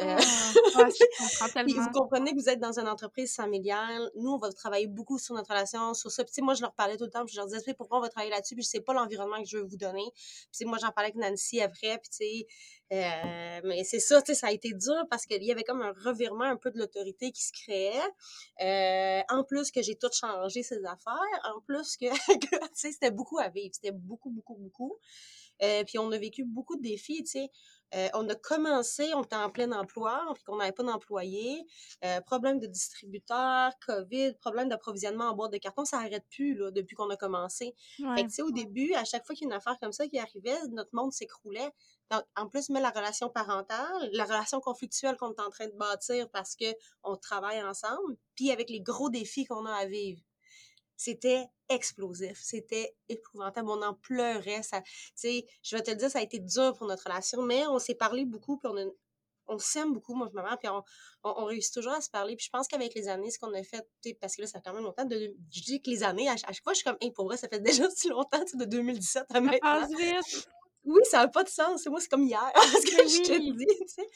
[0.00, 0.90] Euh, Ah, ouais,
[1.66, 4.10] je vous comprenez que vous êtes dans une entreprise familiale.
[4.16, 6.24] Nous, on va travailler beaucoup sur notre relation, sur ça.
[6.24, 7.98] Puis, tu sais, moi, je leur parlais tout le temps, puis je leur disais, pourquoi
[7.98, 10.04] on va travailler là-dessus, puis je sais pas l'environnement que je veux vous donner.
[10.14, 12.46] Puis, tu sais, moi, j'en parlais avec Nancy après, puis, tu sais,
[12.90, 15.82] euh, mais c'est ça, tu sais, ça a été dur parce qu'il y avait comme
[15.82, 17.92] un revirement un peu de l'autorité qui se créait.
[18.62, 22.06] Euh, en plus que j'ai tout changé ses affaires, en plus que,
[22.38, 23.74] que, tu sais, c'était beaucoup à vivre.
[23.74, 24.98] C'était beaucoup, beaucoup, beaucoup.
[25.62, 27.50] Euh, puis on a vécu beaucoup de défis, tu sais.
[27.94, 31.64] Euh, on a commencé, on était en plein emploi, puis qu'on n'avait pas d'employés.
[32.04, 36.70] Euh, problème de distributeur, COVID, problème d'approvisionnement en boîte de carton, ça n'arrête plus là,
[36.70, 37.74] depuis qu'on a commencé.
[37.96, 38.22] Fait Ouais.
[38.24, 40.06] que, tu sais, au début, à chaque fois qu'il y a une affaire comme ça
[40.06, 41.70] qui arrivait, notre monde s'écroulait.
[42.10, 45.76] Donc, en plus, mais la relation parentale, la relation conflictuelle qu'on est en train de
[45.76, 46.66] bâtir parce que
[47.02, 50.20] on travaille ensemble, puis avec les gros défis qu'on a à vivre.
[50.98, 56.10] C'était explosif, c'était épouvantable, on en pleurait, ça, tu sais, je vais te le dire,
[56.10, 58.84] ça a été dur pour notre relation, mais on s'est parlé beaucoup, puis on a,
[59.46, 60.82] on s'aime beaucoup, moi et ma mère, puis on,
[61.24, 62.36] on, on réussit toujours à se parler.
[62.36, 63.86] Puis je pense qu'avec les années, ce qu'on a fait,
[64.20, 66.32] parce que là, ça fait quand même longtemps, de, je dis que les années, à,
[66.36, 68.42] ch- à chaque fois, je suis comme, hey, pour vrai, ça fait déjà si longtemps,
[68.54, 69.86] de 2017 à maintenant.
[69.86, 70.48] vite.
[70.84, 71.84] Oui, ça n'a pas de sens.
[71.86, 74.06] Moi, c'est comme hier, ce que je te dis, tu sais.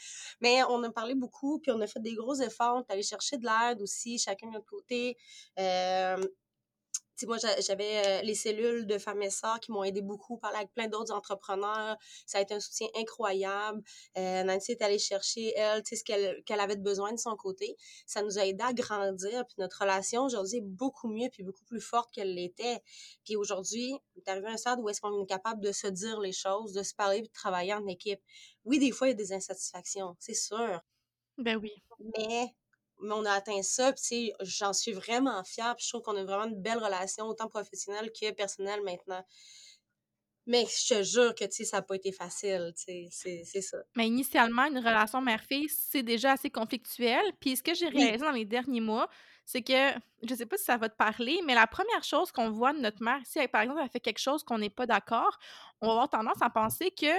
[0.41, 2.77] Mais on a parlé beaucoup, puis on a fait des gros efforts.
[2.77, 5.17] On est allé chercher de l'aide aussi, chacun de notre côté.
[5.59, 6.17] Euh,
[7.17, 10.03] tu sais, moi, j'a- j'avais euh, les cellules de femmes et sœurs qui m'ont aidé
[10.03, 11.97] beaucoup, parler avec plein d'autres entrepreneurs.
[12.27, 13.83] Ça a été un soutien incroyable.
[14.17, 17.19] Euh, Nancy est allée chercher, elle, tu sais, ce qu'elle qu'elle avait de besoin de
[17.19, 17.77] son côté.
[18.07, 19.45] Ça nous a aidé à grandir.
[19.47, 22.81] Puis notre relation, aujourd'hui, est beaucoup mieux puis beaucoup plus forte qu'elle l'était.
[23.25, 25.87] Puis aujourd'hui, on est arrivé à un stade où est-ce qu'on est capable de se
[25.87, 28.21] dire les choses, de se parler puis de travailler en équipe.
[28.65, 30.81] Oui, des fois, il y a des insatisfactions, c'est sûr.
[31.39, 31.73] Ben oui.
[32.19, 32.55] Mais
[33.03, 36.03] mais on a atteint ça, puis tu sais, j'en suis vraiment fière, puis je trouve
[36.03, 39.25] qu'on a vraiment une belle relation, autant professionnelle que personnelle maintenant.
[40.47, 43.63] Mais je te jure que, tu sais, ça n'a pas été facile, tu sais, c'est
[43.63, 43.79] ça.
[43.95, 47.23] Mais initialement, une relation mère-fille, c'est déjà assez conflictuel.
[47.39, 49.09] Puis ce que j'ai réalisé dans les derniers mois,
[49.45, 52.51] c'est que, je sais pas si ça va te parler, mais la première chose qu'on
[52.51, 55.39] voit de notre mère, si par exemple elle fait quelque chose qu'on n'est pas d'accord,
[55.81, 57.13] on va avoir tendance à penser que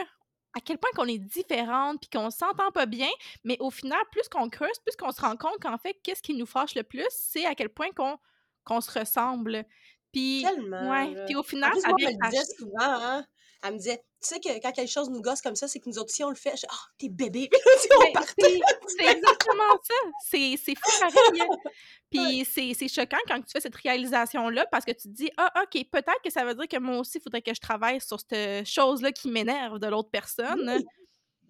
[0.56, 3.10] à quel point qu'on est différente puis qu'on s'entend pas bien,
[3.44, 6.36] mais au final, plus qu'on creuse, plus qu'on se rend compte qu'en fait, qu'est-ce qui
[6.36, 9.66] nous fâche le plus, c'est à quel point qu'on se ressemble.
[10.12, 10.92] Puis, Tellement.
[10.92, 13.26] ouais, puis au final, ça moi, vient me souvent, hein,
[13.64, 15.90] elle me disait, tu sais que quand quelque chose nous gosse comme ça, c'est que
[15.90, 17.50] nous autres, si on le fait, je ah, t'es bébé,
[18.14, 18.60] partait.
[18.88, 19.94] C'est exactement ça.
[20.26, 21.42] C'est fou pareil.
[21.42, 21.70] Hein.
[22.12, 25.84] Puis c'est choquant quand tu fais cette réalisation-là parce que tu te dis, ah, OK,
[25.92, 28.68] peut-être que ça veut dire que moi aussi, il faudrait que je travaille sur cette
[28.68, 30.84] chose-là qui m'énerve de l'autre personne.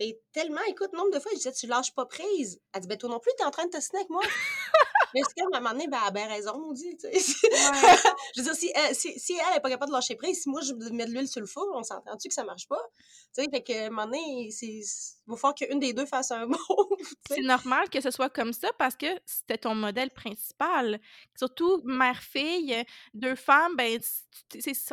[0.04, 2.60] Et tellement, écoute, nombre de fois, je disais, tu lâches pas prise.
[2.74, 4.22] Elle dit, ben toi non plus, t'es en train de te avec moi.
[5.14, 7.38] Mais c'est qu'à un moment donné, ben, elle a bien raison, on dit, tu sais.
[8.36, 10.50] je veux dire, si elle, si, si elle est pas capable de lâcher prise, si
[10.50, 12.82] moi je mets de l'huile sur le four, on s'entend-tu que ça marche pas?
[13.34, 14.84] Tu sais, fait que, à un moment donné, c'est, il
[15.28, 16.58] va falloir qu'une des deux fasse un mot.
[17.30, 21.00] c'est normal que ce soit comme ça parce que c'était ton modèle principal.
[21.38, 24.02] Surtout mère-fille, deux femmes, ben,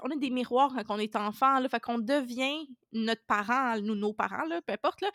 [0.02, 3.94] on est des miroirs quand on est enfant, là, fait qu'on devient notre parent, nous,
[3.94, 5.10] nos parents, là, peu importe, là.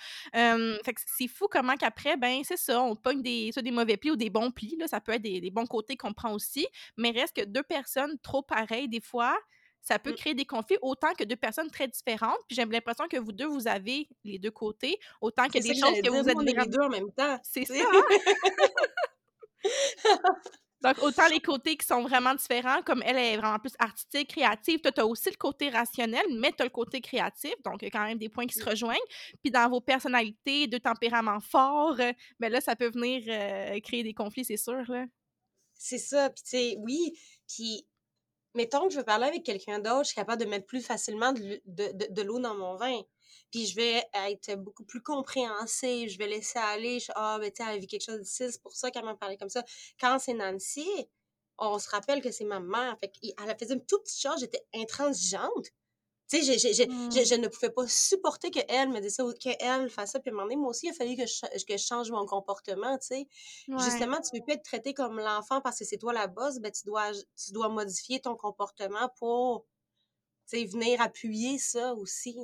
[0.84, 3.98] fait que c'est fou comment qu'après, ben, c'est ça, on pogne des, soit des mauvais
[3.98, 6.68] plis ou des bons plis, là, ça peut être des, bons côtés qu'on prend aussi,
[6.98, 9.38] mais reste que deux personnes trop pareilles, des fois,
[9.82, 10.16] ça peut mmh.
[10.16, 12.40] créer des conflits autant que deux personnes très différentes.
[12.48, 16.02] Puis j'ai l'impression que vous deux, vous avez les deux côtés, autant que des choses
[16.02, 17.40] que, vous êtes les deux en même temps.
[17.44, 17.76] C'est ça.
[17.76, 18.04] Hein?
[20.86, 24.82] Donc, autant les côtés qui sont vraiment différents, comme elle est vraiment plus artistique, créative,
[24.82, 27.86] toi, tu as aussi le côté rationnel, mais tu as le côté créatif, donc il
[27.86, 29.00] y a quand même des points qui se rejoignent.
[29.42, 33.80] Puis dans vos personnalités, deux tempéraments forts, mais euh, ben là, ça peut venir euh,
[33.80, 34.84] créer des conflits, c'est sûr.
[35.74, 37.18] C'est ça, puis tu sais, oui,
[37.48, 37.88] puis
[38.54, 41.34] mettons que je veux parler avec quelqu'un d'autre, je suis capable de mettre plus facilement
[41.34, 43.02] de, de l'eau dans mon vin
[43.56, 47.70] puis je vais être beaucoup plus compréhensive, je vais laisser aller, ah, ben, tu sais,
[47.70, 49.64] elle a vu quelque chose de c'est pour ça qu'elle m'a parlé comme ça.
[49.98, 50.90] Quand c'est Nancy,
[51.58, 54.42] on se rappelle que c'est ma mère, fait qu'elle a fait une toute petite chose,
[54.42, 55.70] j'étais intransigeante.
[56.30, 57.12] Tu sais, je, mmh.
[57.12, 60.20] je, ne pouvais pas supporter qu'elle me dise ça ou qu'elle fasse ça.
[60.20, 62.26] Puis à un moment donné, moi aussi, il a fallu que je, que change mon
[62.26, 63.28] comportement, tu sais.
[63.68, 66.60] Justement, tu ne peux plus être traité comme l'enfant parce que c'est toi la boss,
[66.60, 69.66] ben tu dois, tu dois modifier ton comportement pour
[70.52, 72.38] venir appuyer ça aussi.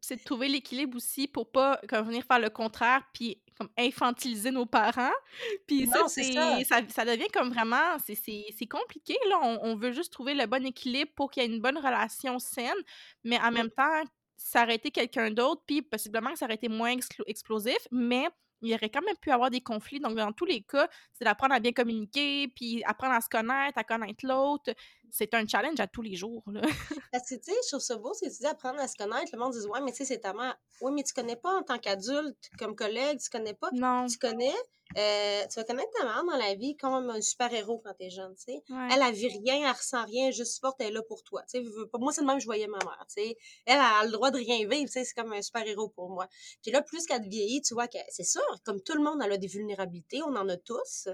[0.00, 4.50] C'est de trouver l'équilibre aussi pour pas comme, venir faire le contraire puis comme infantiliser
[4.50, 5.14] nos parents.
[5.66, 6.58] Puis ça, c'est ça.
[6.90, 9.16] Ça, devient comme vraiment, c'est compliqué.
[9.30, 9.38] Là.
[9.62, 12.76] On, veut juste trouver le bon équilibre pour qu'il y ait une bonne relation saine,
[13.24, 14.02] mais en même temps,
[14.36, 16.94] s'arrêter quelqu'un d'autre, puis possiblement que ça aurait été moins
[17.26, 18.28] explosif, mais
[18.62, 20.00] il y aurait quand même pu avoir des conflits.
[20.00, 23.78] Donc, dans tous les cas, c'est d'apprendre à bien communiquer, puis apprendre à se connaître,
[23.78, 24.72] à connaître l'autre.
[25.16, 26.42] C'est un challenge à tous les jours.
[26.46, 26.60] Là.
[27.12, 29.30] Parce que, tu sais, je trouve ça beau, c'est tu dis apprendre à se connaître.
[29.32, 30.56] Le monde dit, ouais, mais tu sais, c'est ta mère.
[30.82, 33.70] Oui, mais tu connais pas en tant qu'adulte, comme collègue, tu connais pas.
[33.72, 34.06] Non.
[34.06, 34.52] Tu connais,
[34.98, 38.34] euh, tu vas connaître ta mère dans la vie comme un super-héros quand t'es jeune,
[38.34, 38.62] tu sais.
[38.68, 41.62] Elle, a vu rien, elle ressent rien, juste forte, elle est là pour toi, tu
[41.62, 41.64] sais.
[41.94, 43.36] Moi, c'est le même que je voyais ma mère, tu sais.
[43.64, 46.28] Elle, a le droit de rien vivre, tu sais, c'est comme un super-héros pour moi.
[46.62, 49.32] Puis là, plus qu'elle vieillit, tu vois que c'est sûr, comme tout le monde, elle
[49.32, 51.08] a des vulnérabilités, on en a tous.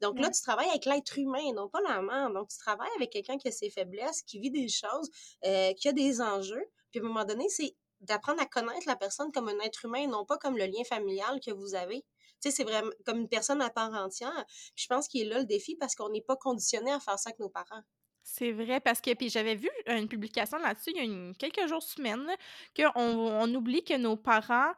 [0.00, 2.30] Donc là, tu travailles avec l'être humain, non pas la mère.
[2.32, 5.10] Donc, tu travailles avec quelqu'un qui a ses faiblesses, qui vit des choses,
[5.44, 6.64] euh, qui a des enjeux.
[6.90, 10.06] Puis à un moment donné, c'est d'apprendre à connaître la personne comme un être humain,
[10.06, 12.04] non pas comme le lien familial que vous avez
[12.50, 14.44] c'est vraiment comme une personne à part entière.
[14.76, 17.30] je pense qu'il est là le défi parce qu'on n'est pas conditionné à faire ça
[17.30, 17.82] avec nos parents.
[18.26, 21.66] C'est vrai, parce que puis j'avais vu une publication là-dessus il y a une, quelques
[21.68, 22.26] jours, semaines,
[22.74, 24.72] qu'on on oublie que nos parents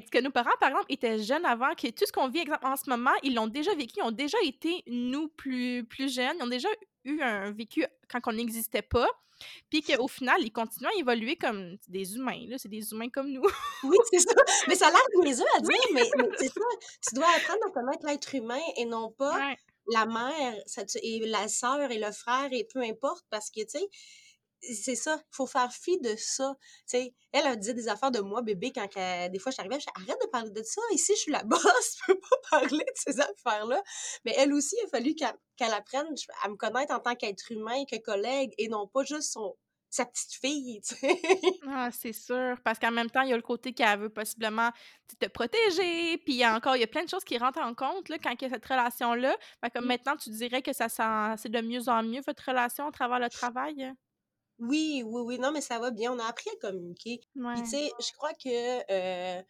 [0.00, 2.88] que nos parents, par exemple, étaient jeunes avant, que tout ce qu'on vit en ce
[2.88, 6.48] moment, ils l'ont déjà vécu, ils ont déjà été, nous, plus, plus jeunes, ils ont
[6.48, 6.68] déjà
[7.04, 9.08] eu un vécu quand on n'existait pas.
[9.70, 12.58] Puis qu'au final, ils continuent à évoluer comme des humains, là.
[12.58, 13.42] C'est des humains comme nous.
[13.84, 14.34] oui, c'est ça.
[14.68, 16.60] Mais ça a l'air niaiseux à dire, mais, c'est ça.
[17.08, 19.54] Tu dois apprendre à connaître l'être humain et non pas
[19.90, 23.78] la mère ça, et la sœur et le frère et peu importe parce que, tu
[23.78, 23.88] sais,
[24.62, 26.56] c'est ça, il faut faire fi de ça.
[26.86, 30.28] Sais, elle dit des affaires de moi, bébé, quand des fois j'arrivais, je arrête de
[30.28, 33.82] parler de ça, ici je suis la boss, je peux pas parler de ces affaires-là.
[34.24, 36.06] Mais elle aussi, il a fallu qu'elle apprenne
[36.42, 39.56] à me connaître en tant qu'être humain, que collègue, et non pas juste son,
[39.92, 41.20] sa petite fille, tu sais.
[41.68, 42.56] Ah, c'est sûr.
[42.64, 44.70] Parce qu'en même temps, il y a le côté qu'elle veut possiblement
[45.18, 46.18] te protéger.
[46.18, 48.08] Puis il y a encore, il y a plein de choses qui rentrent en compte
[48.08, 49.36] là, quand il y a cette relation-là.
[49.74, 50.88] comme maintenant, tu dirais que ça
[51.36, 53.92] c'est de mieux en mieux, votre relation à travers le travail?
[54.62, 55.38] Oui, oui, oui.
[55.38, 56.12] Non, mais ça va bien.
[56.12, 57.20] On a appris à communiquer.
[57.34, 59.42] Puis, tu sais, je crois que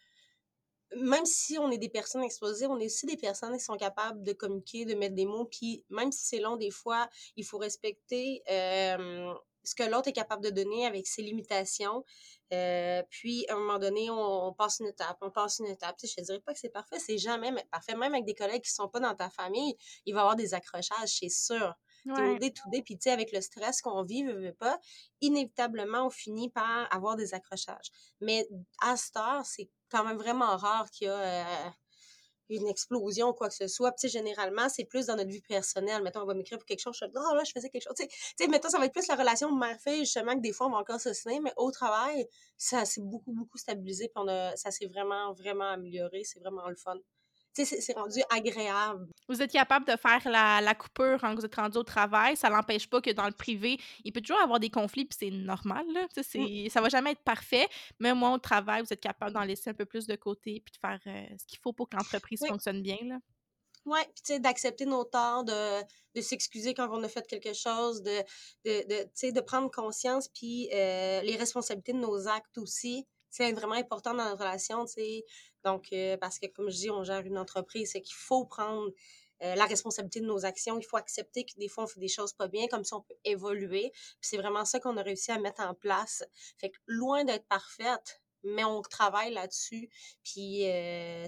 [0.96, 4.22] même si on est des personnes explosives, on est aussi des personnes qui sont capables
[4.22, 7.59] de communiquer, de mettre des mots, puis même si c'est long, des fois, il faut
[7.59, 9.33] respecter euh,
[9.64, 12.05] ce que l'autre est capable de donner avec ses limitations.
[12.53, 15.96] Euh, puis, à un moment donné, on, passe une étape, on passe une étape.
[15.96, 17.94] Tu sais, je te dirais pas que c'est parfait, c'est jamais parfait.
[17.94, 20.53] Même avec des collègues qui sont pas dans ta famille, il va y avoir des
[20.55, 21.75] accrochages, c'est sûr.
[22.06, 22.38] Ouais.
[22.38, 24.78] Tout tout puis tu sais, avec le stress qu'on vit, veut, pas,
[25.20, 27.90] inévitablement, on finit par avoir des accrochages.
[28.20, 28.46] Mais
[28.80, 31.70] à cette heure, c'est quand même vraiment rare qu'il y a euh,
[32.48, 33.92] une explosion ou quoi que ce soit.
[33.92, 36.02] Puis, généralement, c'est plus dans notre vie personnelle.
[36.02, 37.94] Mettons, on va m'écrire pour quelque chose, je dis, oh, là, je faisais quelque chose.
[37.96, 40.70] Tu sais, mettons, ça va être plus la relation mère-fille, justement, que des fois, on
[40.70, 44.56] va encore se signer, mais au travail, ça s'est beaucoup, beaucoup stabilisé, puis on a,
[44.56, 46.24] ça s'est vraiment, vraiment amélioré.
[46.24, 46.96] C'est vraiment le fun
[47.54, 49.08] c'est rendu agréable.
[49.28, 52.36] Vous êtes capable de faire la, la, coupure quand vous êtes rendu au travail.
[52.36, 55.30] Ça n'empêche pas que dans le privé, il peut toujours avoir des conflits, puis c'est
[55.30, 55.84] normal.
[55.92, 56.06] Là.
[56.34, 56.68] Mm.
[56.68, 57.68] Ça va jamais être parfait.
[58.00, 60.72] Mais moi, au travail, vous êtes capable d'en laisser un peu plus de côté, puis
[60.72, 62.98] de faire euh, ce qu'il faut pour que l'entreprise fonctionne bien.
[63.02, 63.18] Là.
[63.84, 65.80] Oui, puis tu sais, d'accepter nos torts, de,
[66.14, 68.22] de s'excuser quand on a fait quelque chose, de,
[68.64, 73.75] de, de, de prendre conscience, puis euh, les responsabilités de nos actes aussi c'est vraiment
[73.75, 75.25] important dans notre relation, tu sais.
[75.64, 78.90] Donc, euh, parce que comme je dis, on gère une entreprise, c'est qu'il faut prendre
[79.42, 80.79] euh, la responsabilité de nos actions.
[80.79, 83.01] Il faut accepter que des fois, on fait des choses pas bien, comme ça, on
[83.01, 83.90] peut évoluer.
[84.21, 86.23] C'est vraiment ça qu'on a réussi à mettre en place.
[86.59, 89.88] Fait que loin d'être parfaite, mais on travaille là-dessus.
[90.24, 91.26] Puis, euh,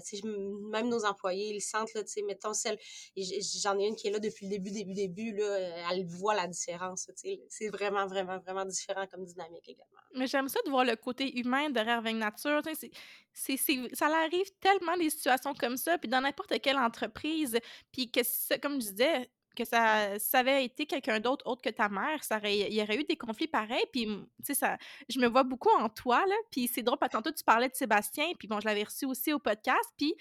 [0.71, 2.77] même nos employés, ils sentent, là, tu sais, mettons, celle,
[3.15, 6.47] j'en ai une qui est là depuis le début, début, début, là, elle voit la
[6.47, 7.41] différence, tu sais.
[7.49, 9.99] C'est vraiment, vraiment, vraiment différent comme dynamique également.
[10.13, 12.89] Mais j'aime ça de voir le côté humain derrière Avec Nature, tu
[13.33, 13.57] sais,
[13.93, 17.59] ça arrive tellement des situations comme ça, puis dans n'importe quelle entreprise,
[17.91, 18.21] puis que,
[18.59, 22.73] comme je disais, que ça, avait été quelqu'un d'autre autre que ta mère, ça il
[22.73, 23.85] y aurait eu des conflits pareils.
[23.91, 24.07] Puis,
[24.45, 24.77] tu sais,
[25.09, 26.35] je me vois beaucoup en toi, là.
[26.51, 29.33] Puis c'est drôle, parce tantôt, tu parlais de Sébastien, puis bon, je l'avais reçu aussi
[29.33, 29.89] au podcast.
[29.97, 30.13] Puis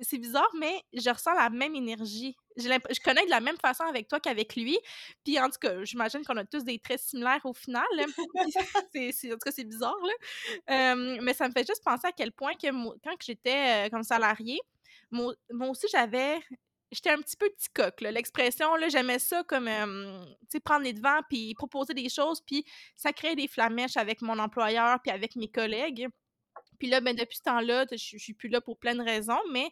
[0.00, 2.36] c'est bizarre, mais je ressens la même énergie.
[2.56, 4.78] Je connais de la même façon avec toi qu'avec lui.
[5.24, 7.86] Puis en tout cas, j'imagine qu'on a tous des traits similaires au final.
[8.92, 9.98] c'est, en tout cas, c'est bizarre.
[10.66, 10.94] Là.
[11.20, 12.68] mais ça me fait juste penser à quel point que
[13.02, 14.60] quand j'étais euh, comme salarié,
[15.10, 15.34] moi,
[15.68, 16.40] aussi, j'avais
[16.90, 20.92] j'étais un petit peu petit coq, l'expression, là, j'aimais ça comme, tu sais, prendre les
[20.92, 22.64] devants, puis proposer des choses, puis
[22.96, 26.08] ça créait des flamèches avec mon employeur, puis avec mes collègues.
[26.78, 29.70] Puis là, ben, depuis ce temps-là, je suis plus là pour plein de raisons, mais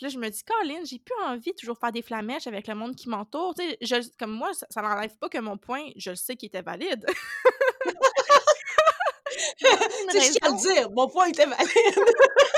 [0.00, 2.74] là, je me dis, Colin, j'ai plus envie de toujours faire des flamèches avec le
[2.74, 3.54] monde qui m'entoure.
[3.54, 6.62] Tu sais, comme moi, ça, n'enlève pas que mon point, je le sais qu'il était
[6.62, 7.04] valide.
[10.10, 11.68] c'est ce qu'il dire, mon point était valide.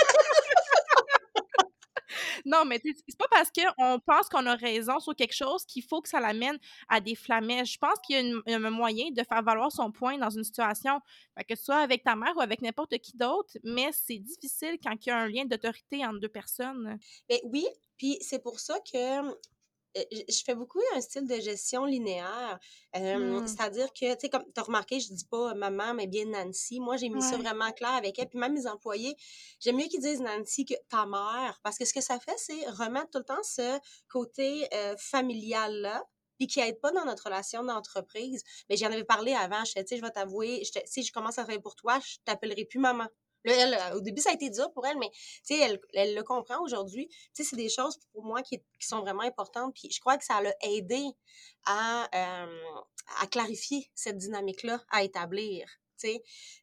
[2.53, 6.03] non, mais c'est pas parce qu'on pense qu'on a raison sur quelque chose qu'il faut
[6.03, 7.73] que ça l'amène à des flamèches.
[7.73, 11.01] Je pense qu'il y a, un moyen de faire valoir son point dans une situation,
[11.49, 14.95] que ce soit avec ta mère ou avec n'importe qui d'autre, mais c'est difficile quand
[15.05, 16.99] il y a un lien d'autorité entre deux personnes.
[17.31, 19.33] Mais oui, puis c'est pour ça que
[19.95, 22.59] je fais beaucoup un style de gestion linéaire.
[22.95, 23.47] Mmh.
[23.47, 26.81] C'est-à-dire que, tu sais, comme tu as remarqué, je dis pas maman, mais bien Nancy.
[26.81, 28.29] Moi, j'ai mis ça vraiment clair avec elle.
[28.29, 29.17] Puis même mes employés,
[29.61, 31.61] j'aime mieux qu'ils disent Nancy que ta mère.
[31.63, 33.79] Parce que ce que ça fait, c'est remettre tout le temps ce
[34.09, 36.05] côté euh, familial-là
[36.39, 38.43] puis qui aide pas dans notre relation d'entreprise.
[38.69, 41.63] Mais j'en avais parlé avant, je sais, je vais t'avouer, si je commence à travailler
[41.63, 43.07] pour toi, je t'appellerai plus maman.
[43.45, 45.11] Elle, euh, au début, ça a été dur pour elle, mais
[45.51, 47.09] elle, elle le comprend aujourd'hui.
[47.33, 49.75] C'est des choses pour moi qui, sont vraiment importantes.
[49.75, 51.05] Puis je crois que ça l'a aidé
[51.67, 55.67] à, euh, clarifier cette dynamique-là, à établir.
[55.97, 56.23] sais.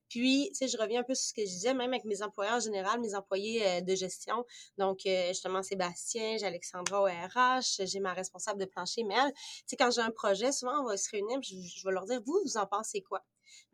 [0.10, 2.60] Puis, je reviens un peu sur ce que je disais, même avec mes employés en
[2.60, 4.44] général, mes employés euh, de gestion.
[4.78, 9.04] Donc, justement, Sébastien, j'ai Alexandra au RH, j'ai ma responsable de plancher.
[9.04, 9.14] Tu
[9.68, 12.40] sais, quand j'ai un projet, souvent, on va se réunir, je vais leur dire, vous,
[12.44, 13.24] vous en pensez quoi?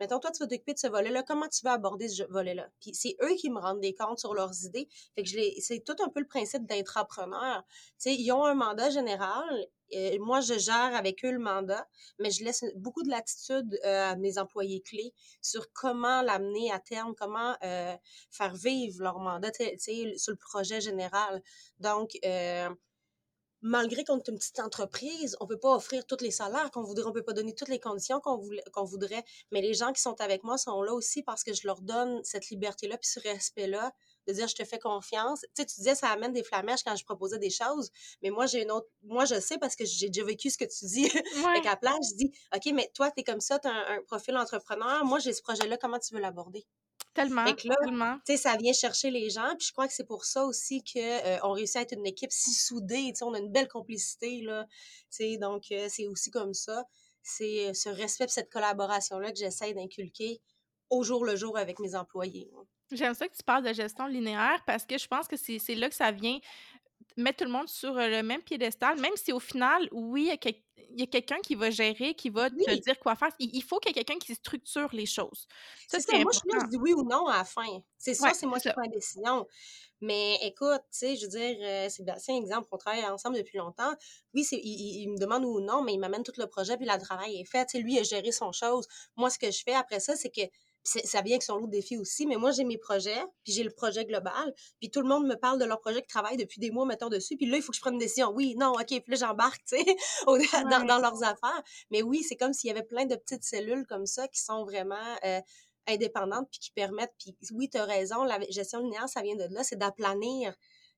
[0.00, 1.22] Mettons, toi, tu vas t'occuper de ce volet-là.
[1.22, 2.68] Comment tu vas aborder ce volet-là?
[2.80, 4.88] Puis c'est eux qui me rendent des comptes sur leurs idées.
[5.14, 7.64] Fait que je les, c'est tout un peu le principe d'intrapreneur.
[7.68, 9.66] Tu sais, ils ont un mandat général.
[9.90, 11.86] Et moi, je gère avec eux le mandat,
[12.18, 16.80] mais je laisse beaucoup de latitude euh, à mes employés clés sur comment l'amener à
[16.80, 17.94] terme, comment euh,
[18.30, 21.40] faire vivre leur mandat, tu sais, sur le projet général.
[21.78, 22.68] Donc, euh,
[23.62, 27.06] malgré qu'on est une petite entreprise, on peut pas offrir tous les salaires qu'on voudrait,
[27.06, 28.40] on peut pas donner toutes les conditions qu'on
[28.72, 31.66] qu'on voudrait, mais les gens qui sont avec moi sont là aussi parce que je
[31.66, 33.92] leur donne cette liberté-là puis ce respect-là
[34.26, 35.40] de dire je te fais confiance.
[35.40, 37.90] Tu sais, tu disais ça amène des flamèches quand je proposais des choses,
[38.22, 40.64] mais moi j'ai une autre moi je sais parce que j'ai déjà vécu ce que
[40.64, 41.10] tu dis.
[41.46, 41.66] Ouais.
[41.66, 44.02] à place, je dis OK, mais toi tu es comme ça, tu as un, un
[44.02, 46.66] profil entrepreneur, moi j'ai ce projet-là, comment tu veux l'aborder
[47.16, 48.16] Tellement, tellement.
[48.26, 49.54] Tu sais, ça vient chercher les gens.
[49.58, 52.06] Puis je crois que c'est pour ça aussi qu'on euh, on réussit à être une
[52.06, 53.08] équipe si soudée.
[53.08, 54.66] Tu sais, on a une belle complicité, là.
[54.68, 56.84] Tu sais, donc, euh, c'est aussi comme ça.
[57.22, 60.40] C'est euh, ce respect cette collaboration-là que j'essaie d'inculquer
[60.90, 62.48] au jour le jour avec mes employés.
[62.92, 65.88] J'aime ça que tu parles de gestion linéaire parce que je pense que c'est là
[65.88, 66.38] que ça vient
[67.16, 70.48] mettre tout le monde sur le même piédestal, même si au final, oui, il y
[70.48, 70.52] a,
[71.10, 73.30] quelqu'un qui va gérer, qui va te dire quoi faire.
[73.38, 75.46] Il, faut qu'il y ait quelqu'un qui structure les choses.
[75.88, 77.82] Ça, c'est Moi, je suis là, je dis oui ou non à la fin.
[77.98, 79.46] C'est ça, c'est moi qui prends la décision.
[80.02, 83.56] Mais écoute, tu sais, je veux dire, euh, c'est un exemple, on travaille ensemble depuis
[83.56, 83.94] longtemps.
[84.34, 86.86] Oui, c'est, il, me demande oui ou non, mais il m'amène tout le projet, puis
[86.86, 87.64] le travail est fait.
[87.66, 88.86] Tu sais, lui, il a géré son chose.
[89.16, 90.42] Moi, ce que je fais après ça, c'est que
[90.86, 93.64] ça vient avec son lot de défis aussi, mais moi, j'ai mes projets, puis j'ai
[93.64, 96.60] le projet global, puis tout le monde me parle de leur projet qui travaille depuis
[96.60, 98.30] des mois, mettons, dessus, puis là, il faut que je prenne une décision.
[98.34, 99.84] Oui, non, OK, puis là, j'embarque, tu sais,
[100.70, 101.62] dans, leurs affaires.
[101.90, 104.64] Mais oui, c'est comme s'il y avait plein de petites cellules comme ça qui sont
[104.64, 105.40] vraiment euh,
[105.86, 109.46] indépendantes, puis qui permettent, puis oui, tu as raison, la gestion linéaire, ça vient de
[109.52, 110.54] là, c'est d'aplanir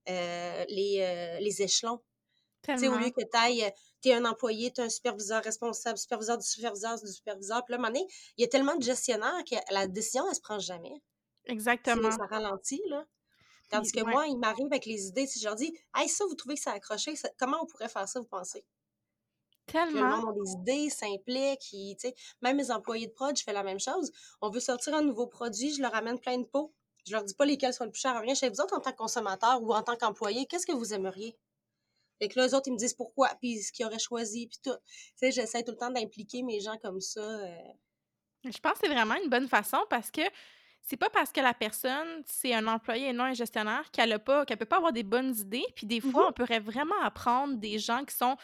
[0.09, 2.01] euh, les, euh, les échelons.
[2.62, 3.72] Tu sais, au lieu que tu ailles
[4.03, 7.64] tu es un employé, tu es un superviseur responsable, superviseur du superviseur du superviseur.
[7.64, 10.24] Puis là, à un moment donné, il y a tellement de gestionnaires que la décision,
[10.28, 11.03] elle se prend jamais.
[11.46, 12.11] Exactement.
[12.11, 13.05] Ça ralentit, là.
[13.70, 15.26] Tandis que moi, il m'arrive avec les idées.
[15.26, 18.09] Si je leur dis, hey, ça, vous trouvez que ça accroché, comment on pourrait faire
[18.09, 18.64] ça, vous pensez?
[19.66, 20.01] Tellement.
[20.01, 21.61] le monde a des idées, s'implique.
[21.61, 24.11] tu sais, même mes employés de prod, je fais la même chose.
[24.40, 26.72] On veut sortir un nouveau produit, je leur amène plein de pots.
[27.07, 28.18] Je leur dis pas lesquels sont le plus chers.
[28.20, 30.94] Rien chez vous autres, en tant que consommateur ou en tant qu'employé, qu'est-ce que vous
[30.94, 31.36] aimeriez?
[32.20, 34.58] Fait que là, eux autres, ils me disent pourquoi, puis ce qu'ils auraient choisi, puis
[34.62, 34.76] tout.
[34.86, 37.20] Tu sais, j'essaie tout le temps d'impliquer mes gens comme ça.
[37.20, 37.56] Euh.
[38.44, 40.22] Je pense que c'est vraiment une bonne façon parce que
[40.82, 44.18] c'est pas parce que la personne, c'est un employé et non un gestionnaire qu'elle a
[44.18, 45.66] pas, qu'elle peut pas avoir des bonnes idées.
[45.74, 46.28] Puis des fois, mm-hmm.
[46.28, 48.36] on pourrait vraiment apprendre des gens qui sont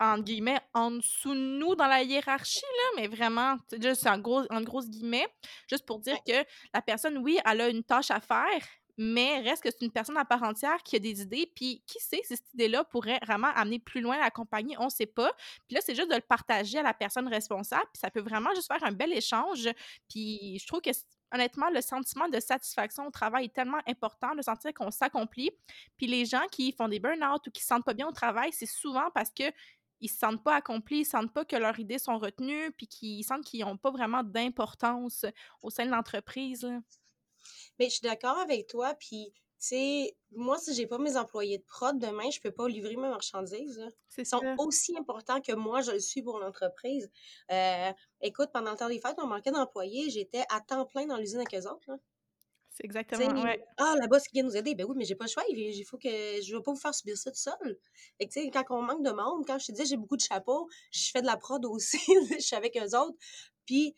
[0.00, 4.42] en guillemets, en dessous de nous dans la hiérarchie, là, mais vraiment, juste en, gros,
[4.50, 5.26] en grosses guillemets,
[5.68, 8.64] juste pour dire que la personne, oui, elle a une tâche à faire,
[8.98, 12.00] mais reste que c'est une personne à part entière qui a des idées, puis qui
[12.00, 15.32] sait si cette idée-là pourrait vraiment amener plus loin la compagnie, on ne sait pas.
[15.66, 18.52] Puis là, c'est juste de le partager à la personne responsable, puis ça peut vraiment
[18.54, 19.68] juste faire un bel échange.
[20.08, 20.90] Puis je trouve que
[21.32, 25.50] honnêtement, le sentiment de satisfaction au travail est tellement important, de sentir qu'on s'accomplit.
[25.96, 28.50] Puis les gens qui font des burn-out ou qui se sentent pas bien au travail,
[28.52, 29.44] c'est souvent parce que
[30.00, 33.24] ils se sentent pas accomplis, ils sentent pas que leurs idées sont retenues, puis qu'ils
[33.24, 35.26] sentent qu'ils n'ont pas vraiment d'importance
[35.62, 36.68] au sein de l'entreprise.
[37.78, 41.58] Mais je suis d'accord avec toi, puis tu sais, moi, si j'ai pas mes employés
[41.58, 43.82] de prod demain, je peux pas livrer mes marchandises.
[44.16, 47.10] Ils sont aussi importants que moi, je le suis pour l'entreprise.
[47.50, 47.90] Euh,
[48.20, 50.10] écoute, pendant le temps des fêtes, on manquait d'employés.
[50.10, 51.90] J'étais à temps plein dans l'usine avec eux autres.
[52.70, 53.64] C'est exactement, ouais.
[53.78, 54.76] Ah, la boss qui vient nous aider.
[54.76, 55.42] Ben oui, mais j'ai pas le choix.
[55.48, 57.78] Il faut que je vais pas vous faire subir ça tout seul.
[58.20, 60.22] Et tu sais, quand on manque de monde, quand je te dis j'ai beaucoup de
[60.22, 61.98] chapeaux, je fais de la prod aussi.
[62.30, 63.18] je suis avec eux autres.
[63.66, 63.96] Puis,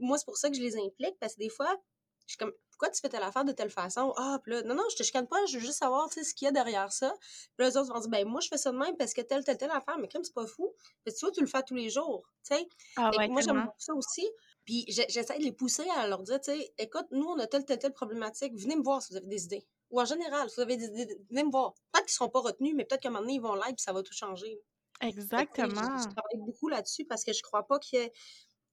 [0.00, 1.80] moi, c'est pour ça que je les implique, parce que des fois,
[2.26, 4.12] je suis comme, pourquoi tu fais telle affaire de telle façon?
[4.16, 6.44] Ah, puis là, non, non, je te chicane pas, je veux juste savoir, ce qu'il
[6.44, 7.14] y a derrière ça.
[7.20, 9.22] Puis là, les autres vont dire, ben, moi, je fais ça de même parce que
[9.22, 10.74] telle, telle, telle affaire, mais comme c'est pas fou,
[11.06, 12.68] tu vois, tu le fais tous les jours, tu sais.
[12.96, 14.28] Ah, moi, j'aime ça aussi.
[14.64, 17.64] Puis j'essaie de les pousser à leur dire, tu sais, écoute, nous, on a telle,
[17.64, 19.66] telle, telle problématique, venez me voir si vous avez des idées.
[19.90, 21.72] Ou en général, si vous avez des idées, venez me voir.
[21.92, 23.82] Peut-être qu'ils seront pas retenus, mais peut-être qu'à un moment donné, ils vont live puis
[23.82, 24.60] ça va tout changer.
[25.00, 25.68] Exactement.
[25.98, 28.12] je, travaille beaucoup là-dessus parce que je crois pas qu'il y ait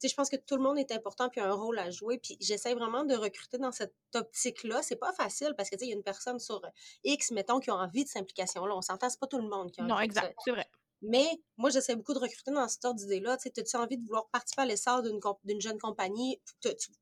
[0.01, 2.17] je pense que tout le monde est important puis a un rôle à jouer.
[2.17, 4.81] Puis j'essaie vraiment de recruter dans cette optique-là.
[4.81, 6.61] C'est pas facile parce que, tu sais, il y a une personne sur
[7.03, 8.75] X, mettons, qui a envie de cette implication-là.
[8.75, 9.93] On s'entend, c'est pas tout le monde qui a envie.
[9.93, 10.67] Non, exact, c'est vrai.
[11.03, 13.37] Mais moi, j'essaie beaucoup de recruter dans cette ordre d'idée-là.
[13.37, 16.39] Tu sais, as-tu envie de vouloir participer à l'essor d'une jeune compagnie,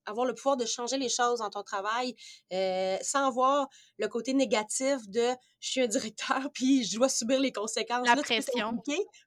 [0.06, 2.16] avoir le pouvoir de changer les choses dans ton travail
[2.52, 5.30] euh, sans avoir le côté négatif de
[5.60, 8.08] je suis un directeur puis je dois subir les conséquences.
[8.08, 8.82] La pression.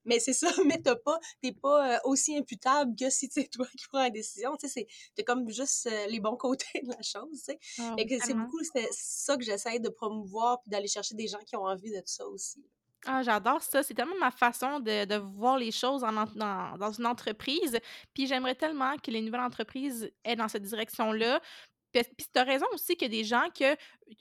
[0.04, 3.66] Mais c'est ça, mais t'as pas, t'es pas euh, aussi imputable que si c'est toi
[3.78, 4.56] qui prends la décision.
[4.56, 7.44] Tu sais, c'est comme juste euh, les bons côtés de la chose.
[7.46, 7.58] Tu sais.
[7.96, 8.60] Et que c'est beaucoup
[8.90, 12.26] ça que j'essaie de promouvoir puis d'aller chercher des gens qui ont envie de ça
[12.26, 12.64] aussi.
[13.06, 13.82] Ah, j'adore ça.
[13.82, 17.78] C'est tellement ma façon de, de voir les choses en, dans, dans une entreprise.
[18.14, 21.40] Puis j'aimerais tellement que les nouvelles entreprises aient dans cette direction-là.
[21.92, 23.74] Puis, tu as raison aussi qu'il y a des gens que,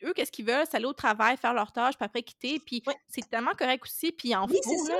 [0.04, 0.66] eux, qu'est-ce qu'ils veulent?
[0.70, 2.60] C'est aller au travail, faire leur tâche, puis après quitter.
[2.60, 4.12] Puis c'est tellement correct aussi.
[4.12, 5.00] Puis en oui, faut, là.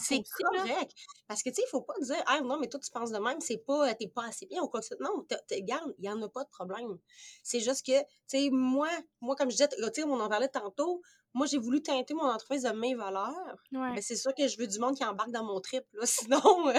[0.00, 0.92] C'est correct.
[1.28, 3.18] Parce que, tu sais, il faut pas dire, ah non, mais toi, tu penses de
[3.18, 5.04] même, c'est pas, t'es pas assez bien ou quoi que ce soit.
[5.06, 6.98] Non, regarde, il y en a pas de problème.
[7.42, 8.88] C'est juste que, tu sais, moi,
[9.20, 11.02] moi, comme je disais, tu sais, on en parlait tantôt,
[11.36, 13.56] moi, j'ai voulu teinter mon entreprise de mes valeurs.
[13.70, 16.06] Mais c'est sûr que je veux du monde qui embarque dans mon trip, là.
[16.26, 16.72] Sinon,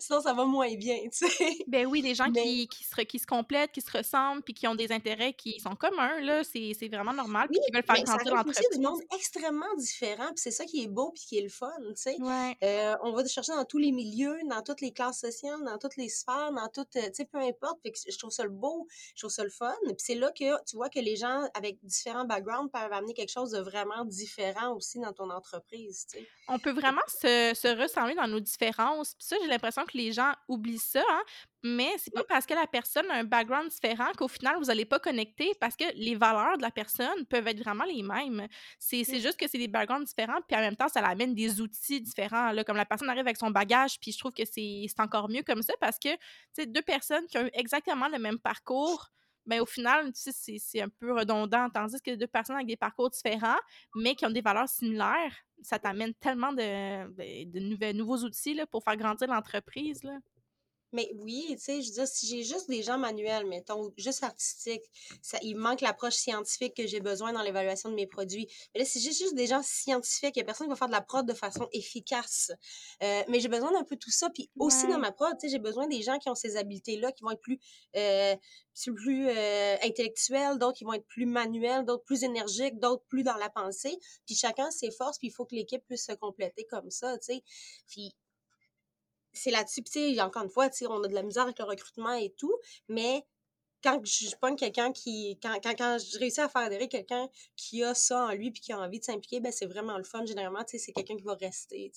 [0.00, 1.56] sinon ça va moins bien, tu sais.
[1.68, 4.66] Ben oui, des gens qui, qui, se, qui se complètent, qui se ressemblent, puis qui
[4.66, 6.42] ont des intérêts qui sont communs, là.
[6.42, 8.66] C'est vraiment normal, puis qui veulent faire grandir l'entreprise.
[8.72, 11.48] C'est du monde extrêmement différent, puis c'est ça qui est beau, puis qui est le
[11.48, 12.16] fun, tu sais.
[12.64, 15.96] Euh, on va chercher dans tous les milieux, dans toutes les classes sociales, dans toutes
[15.96, 17.78] les sphères, dans toutes, euh, tu sais, peu importe.
[17.84, 19.74] Fait que je trouve ça le beau, je trouve ça le fun.
[19.84, 23.30] Puis c'est là que tu vois que les gens avec différents backgrounds peuvent amener quelque
[23.30, 26.06] chose de vraiment différent aussi dans ton entreprise.
[26.48, 29.14] On peut vraiment se, se ressembler dans nos différences.
[29.14, 31.22] Puis ça, j'ai l'impression que les gens oublient ça, hein?
[31.62, 34.86] Mais c'est pas parce que la personne a un background différent qu'au final, vous n'allez
[34.86, 38.48] pas connecter parce que les valeurs de la personne peuvent être vraiment les mêmes.
[38.78, 42.00] C'est juste que c'est des backgrounds différents, puis en même temps, ça amène des outils
[42.00, 42.52] différents.
[42.52, 45.42] Là, comme la personne arrive avec son bagage, puis je trouve que c'est encore mieux
[45.42, 46.18] comme ça parce que, tu
[46.54, 49.10] sais, deux personnes qui ont eu exactement le même parcours,
[49.46, 51.68] ben, au final, tu sais, c'est un peu redondant.
[51.70, 53.58] Tandis que deux personnes avec des parcours différents,
[53.96, 57.08] mais qui ont des valeurs similaires, ça t'amène tellement de,
[57.76, 60.02] ben, nouveaux outils pour faire grandir l'entreprise.
[60.92, 64.24] Mais oui, tu sais, je veux dire, si j'ai juste des gens manuels, mettons, juste
[64.24, 64.82] artistiques,
[65.22, 68.48] ça, il manque l'approche scientifique que j'ai besoin dans l'évaluation de mes produits.
[68.74, 70.88] Mais là, si j'ai juste des gens scientifiques, il n'y a personne qui va faire
[70.88, 72.50] de la prod de façon efficace.
[73.02, 74.30] Euh, mais j'ai besoin d'un peu tout ça.
[74.30, 77.12] Puis aussi dans ma prod, tu sais, j'ai besoin des gens qui ont ces habiletés-là,
[77.12, 77.60] qui vont être plus,
[77.96, 78.36] euh,
[78.96, 83.36] plus euh, intellectuels, d'autres qui vont être plus manuels, d'autres plus énergiques, d'autres plus dans
[83.36, 83.96] la pensée.
[84.26, 87.34] Puis chacun ses forces, puis il faut que l'équipe puisse se compléter comme ça, tu
[87.34, 87.42] sais.
[87.88, 88.14] Puis
[89.32, 89.82] c'est là-dessus,
[90.20, 92.56] encore une fois, on a de la misère avec le recrutement et tout,
[92.88, 93.24] mais
[93.82, 97.82] quand je pogne quelqu'un qui, quand, quand, quand je réussis à faire adhérer quelqu'un qui
[97.82, 100.24] a ça en lui puis qui a envie de s'impliquer, ben c'est vraiment le fun.
[100.26, 101.90] Généralement, c'est quelqu'un qui va rester.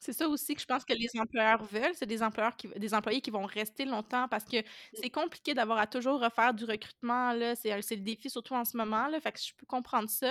[0.00, 2.94] C'est ça aussi que je pense que les employeurs veulent, c'est des employeurs qui, des
[2.94, 4.58] employés qui vont rester longtemps parce que
[4.94, 8.76] c'est compliqué d'avoir à toujours refaire du recrutement, là, c'est, le défi surtout en ce
[8.76, 10.28] moment, là, fait que je peux comprendre ça.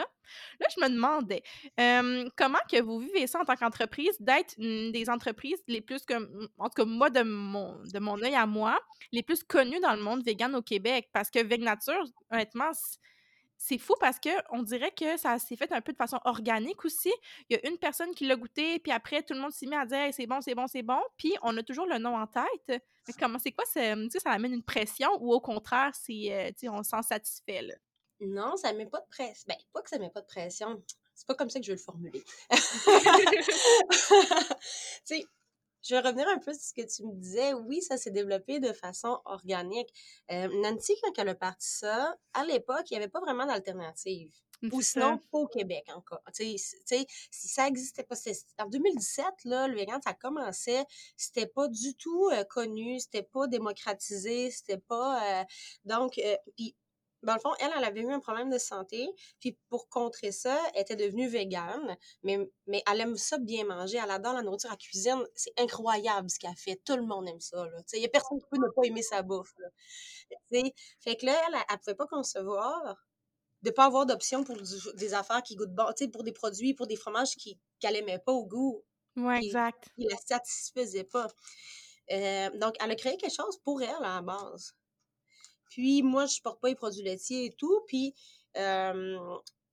[0.59, 1.43] Là, je me demandais,
[2.35, 6.69] comment que vous vivez ça en tant qu'entreprise, d'être des entreprises les plus, comme, en
[6.69, 8.79] tout cas moi, de mon, de mon œil à moi,
[9.11, 12.71] les plus connues dans le monde vegan au Québec, parce que Vegnature, honnêtement,
[13.57, 16.83] c'est fou parce que on dirait que ça s'est fait un peu de façon organique
[16.85, 17.11] aussi.
[17.49, 19.75] Il y a une personne qui l'a goûté, puis après, tout le monde s'est mis
[19.75, 22.27] à dire c'est bon, c'est bon, c'est bon, puis on a toujours le nom en
[22.27, 22.81] tête.
[23.07, 26.83] Mais comment, c'est quoi, ça, ça amène une pression ou au contraire, c'est, euh, on
[26.83, 27.75] se sent satisfait, là?
[28.21, 29.43] Non, ça met pas de pression.
[29.47, 30.81] Ben, pas que ça met pas de pression.
[31.13, 32.23] C'est pas comme ça que je vais le formuler.
[32.51, 32.57] tu
[35.03, 35.25] sais,
[35.87, 37.53] je vais revenir un peu sur ce que tu me disais.
[37.53, 39.93] Oui, ça s'est développé de façon organique.
[40.31, 44.31] Euh, Nancy, quand elle a parti ça, à l'époque, il n'y avait pas vraiment d'alternative.
[44.71, 46.21] Ou sinon, pas au Québec encore.
[46.33, 48.15] Tu sais, si ça existait pas,
[48.59, 50.85] en 2017, là, le vegan, ça commençait,
[51.17, 55.41] c'était pas du tout euh, connu, c'était pas démocratisé, c'était pas...
[55.41, 55.43] Euh,
[55.83, 56.75] donc, euh, puis
[57.25, 59.07] dans le fond, elle, elle avait eu un problème de santé,
[59.39, 63.99] puis pour contrer ça, elle était devenue végane, mais, mais elle aime ça bien manger,
[64.01, 67.39] elle adore la nourriture à cuisine, c'est incroyable ce qu'elle fait, tout le monde aime
[67.39, 67.81] ça, là.
[67.93, 69.67] Il y a personne qui peut ne pas aimer sa bouffe, là.
[70.99, 72.95] Fait que là, elle, elle, pouvait pas concevoir
[73.61, 74.57] de pas avoir d'option pour
[74.95, 77.35] des affaires qui goûtent bon, tu sais, pour des produits, pour des fromages
[77.79, 78.83] qu'elle aimait pas au goût.
[79.15, 79.89] Ouais, exact.
[79.95, 81.27] Qui la satisfaisait pas.
[82.11, 84.75] Euh, donc, elle a créé quelque chose pour elle, à la base.
[85.75, 87.81] Puis moi, je porte pas les produits laitiers et tout.
[87.85, 88.15] Puis,
[88.55, 89.17] euh,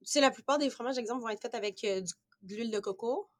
[0.00, 2.00] tu sais, la plupart des fromages, exemple, vont être faits avec euh,
[2.42, 3.30] de l'huile de coco.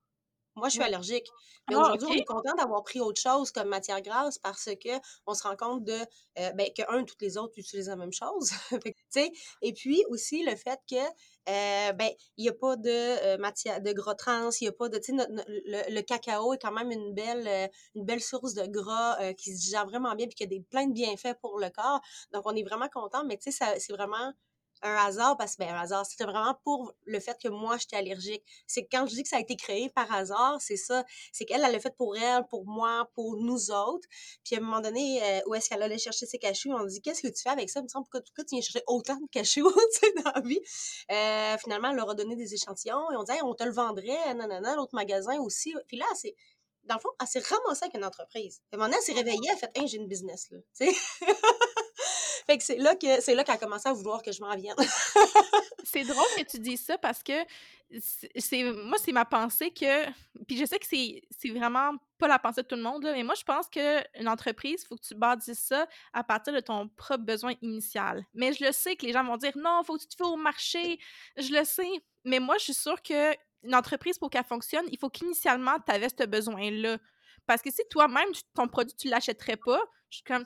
[0.55, 1.27] Moi, je suis allergique.
[1.69, 4.91] Mais ah, aujourd'hui, on est content d'avoir pris autre chose comme matière grasse parce que
[5.27, 5.99] on se rend compte de
[6.39, 8.53] euh, ben, que un, toutes les autres utilisent la même chose.
[9.63, 11.03] et puis aussi le fait que
[11.49, 14.73] euh, ben il n'y a pas de euh, matière de gras trans, il y a
[14.73, 17.67] pas de le, le, cacao est quand même une belle euh,
[17.97, 20.87] une belle source de gras qui se digère vraiment bien puis qui a des plein
[20.87, 22.01] de bienfaits pour le corps.
[22.33, 24.33] Donc on est vraiment content, mais tu sais c'est vraiment
[24.83, 27.97] un hasard parce que ben, un hasard, c'était vraiment pour le fait que moi j'étais
[27.97, 28.43] allergique.
[28.67, 31.63] C'est quand je dis que ça a été créé par hasard, c'est ça, c'est qu'elle
[31.65, 34.09] elle l'a fait pour elle, pour moi, pour nous autres.
[34.45, 37.01] Puis à un moment donné euh, où est-ce qu'elle allait chercher ses cachous, on dit
[37.01, 37.81] qu'est-ce que tu fais avec ça?
[37.81, 39.73] Il me semble pourquoi, pourquoi tu viens chercher autant de cachous
[40.25, 40.61] dans la vie.
[41.11, 44.35] Euh, finalement, elle leur a donné des échantillons et on dit on te le vendrait,
[44.35, 45.75] nanana, l'autre magasin aussi.
[45.87, 46.35] Puis là, c'est
[46.85, 48.61] dans le fond, elle s'est ramassée avec une entreprise.
[48.73, 50.59] À un moment donné, elle s'est réveillée, elle a fait hey, j'ai une business là.
[52.47, 54.55] fait que c'est là que c'est là qu'elle a commencé à vouloir que je m'en
[54.57, 54.77] vienne.
[55.85, 57.33] c'est drôle que tu dises ça parce que
[58.39, 60.07] c'est moi c'est ma pensée que
[60.47, 63.23] puis je sais que c'est c'est vraiment pas la pensée de tout le monde mais
[63.23, 66.89] moi je pense que une entreprise faut que tu bâtisses ça à partir de ton
[66.89, 68.25] propre besoin initial.
[68.35, 70.25] Mais je le sais que les gens vont dire non, faut que tu te fais
[70.25, 70.99] au marché.
[71.37, 71.91] Je le sais,
[72.25, 73.33] mais moi je suis sûre que
[73.65, 76.99] une entreprise pour qu'elle fonctionne, il faut qu'initialement tu avais ce besoin là.
[77.47, 79.81] Parce que si toi-même ton produit tu l'achèterais pas,
[80.11, 80.45] je suis comme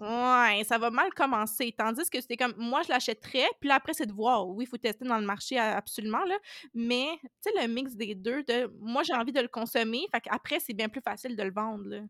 [0.00, 1.74] Ouais, ça va mal commencer.
[1.76, 4.46] Tandis que c'était comme, moi, je l'achèterais, puis après, c'est de voir.
[4.48, 6.38] Oui, il faut tester dans le marché absolument, là.
[6.72, 10.20] Mais, tu sais, le mix des deux, de moi, j'ai envie de le consommer, fait
[10.20, 12.00] qu'après, c'est bien plus facile de le vendre, là.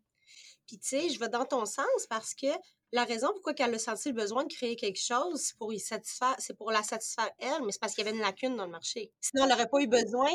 [0.67, 2.47] Puis, tu sais, je vais dans ton sens parce que
[2.93, 5.81] la raison pourquoi elle a senti le besoin de créer quelque chose, c'est pour, y
[5.81, 8.67] satisfaire, c'est pour la satisfaire elle, mais c'est parce qu'il y avait une lacune dans
[8.67, 9.13] le marché.
[9.21, 10.31] Sinon, elle n'aurait pas eu besoin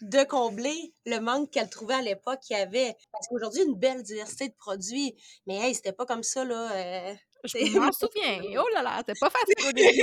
[0.00, 2.96] de combler le manque qu'elle trouvait à l'époque qu'il y avait.
[3.12, 5.14] Parce qu'aujourd'hui, une belle diversité de produits.
[5.46, 6.72] Mais hey, c'était pas comme ça, là.
[6.72, 7.14] Euh,
[7.44, 8.40] je m'en souviens.
[8.60, 10.02] Oh là là, c'était pas facile au début.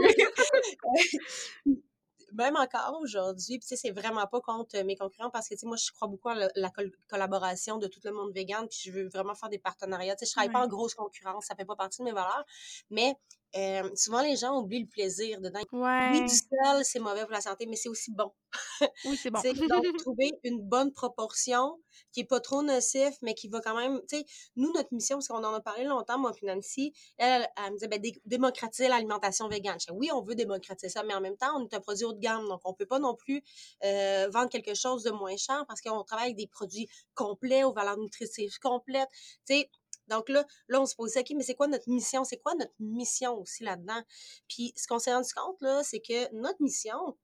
[2.33, 5.59] même encore aujourd'hui, puis tu sais, c'est vraiment pas contre mes concurrents parce que, tu
[5.59, 6.71] sais, moi, je crois beaucoup à la,
[7.09, 10.15] collaboration de tout le monde vegan, puis je veux vraiment faire des partenariats.
[10.15, 12.45] Tu sais, je travaille pas en grosse concurrence, ça fait pas partie de mes valeurs,
[12.89, 13.15] mais
[13.55, 15.59] euh, souvent, les gens oublient le plaisir dedans.
[15.71, 18.31] Oui, du sel, c'est mauvais pour la santé, mais c'est aussi bon.
[19.05, 19.39] Oui, c'est bon.
[19.67, 21.79] donc, trouver une bonne proportion
[22.11, 24.25] qui est pas trop nocif, mais qui va quand même, tu sais,
[24.55, 27.77] nous, notre mission, parce qu'on en a parlé longtemps, moi puis Nancy, elle, elle, me
[27.77, 29.77] disait, ben, démocratiser l'alimentation végane.
[29.79, 32.13] Je oui, on veut démocratiser ça, mais en même temps, on est un produit haut
[32.13, 33.41] de gamme, donc on peut pas non plus
[33.83, 37.73] euh, vendre quelque chose de moins cher parce qu'on travaille avec des produits complets, aux
[37.73, 39.09] valeurs nutritives complètes.
[39.45, 39.69] Tu sais,
[40.11, 42.23] donc là, là, on se posait, OK, mais c'est quoi notre mission?
[42.23, 44.03] C'est quoi notre mission aussi là-dedans?
[44.47, 47.17] Puis ce qu'on s'est rendu compte, là, c'est que notre mission,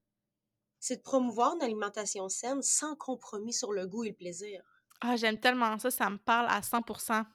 [0.79, 4.63] c'est de promouvoir une alimentation saine sans compromis sur le goût et le plaisir.
[5.01, 7.25] Ah, j'aime tellement ça, ça me parle à 100%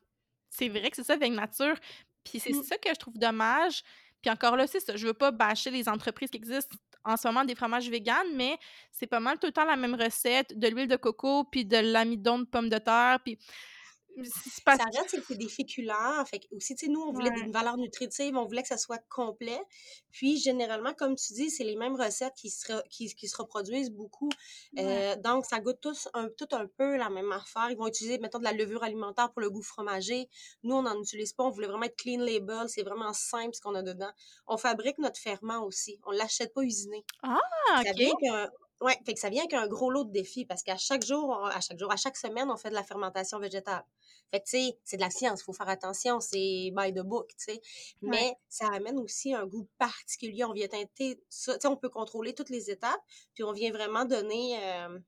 [0.48, 1.76] C'est vrai que c'est ça avec nature.
[2.24, 2.64] Puis c'est mmh.
[2.64, 3.82] ça que je trouve dommage.
[4.22, 4.96] Puis encore là, c'est ça.
[4.96, 8.56] Je veux pas bâcher les entreprises qui existent en ce moment des fromages véganes, mais
[8.90, 11.76] c'est pas mal tout le temps la même recette de l'huile de coco, puis de
[11.76, 13.38] l'amidon de pommes de terre, puis
[14.24, 16.24] ça reste, c'est des féculents.
[16.24, 19.02] Fait aussi, tu sais, nous, on voulait une valeur nutritive, on voulait que ça soit
[19.08, 19.60] complet.
[20.10, 24.30] Puis, généralement, comme tu dis, c'est les mêmes recettes qui se, qui, se reproduisent beaucoup.
[24.78, 27.70] Euh, donc, ça goûte tous un, tout un peu la même affaire.
[27.70, 30.28] Ils vont utiliser, mettons, de la levure alimentaire pour le goût fromager.
[30.62, 31.44] Nous, on n'en utilise pas.
[31.44, 32.68] On voulait vraiment être clean label.
[32.68, 34.10] C'est vraiment simple ce qu'on a dedans.
[34.46, 35.98] On fabrique notre ferment aussi.
[36.06, 37.04] On l'achète pas usiné.
[37.22, 37.38] Ah,
[37.80, 38.50] OK.
[38.82, 41.46] Oui, fait que ça vient avec un gros lot de défis parce qu'à chaque jour,
[41.46, 43.84] à chaque jour, à chaque semaine, on fait de la fermentation végétale.
[44.32, 47.02] Fait que, tu sais, c'est de la science, il faut faire attention, c'est by the
[47.02, 47.60] book, tu sais.
[48.00, 50.44] Mais ça amène aussi un goût particulier.
[50.44, 53.00] On vient teinter ça, tu sais, on peut contrôler toutes les étapes,
[53.34, 54.98] puis on vient vraiment donner, euh,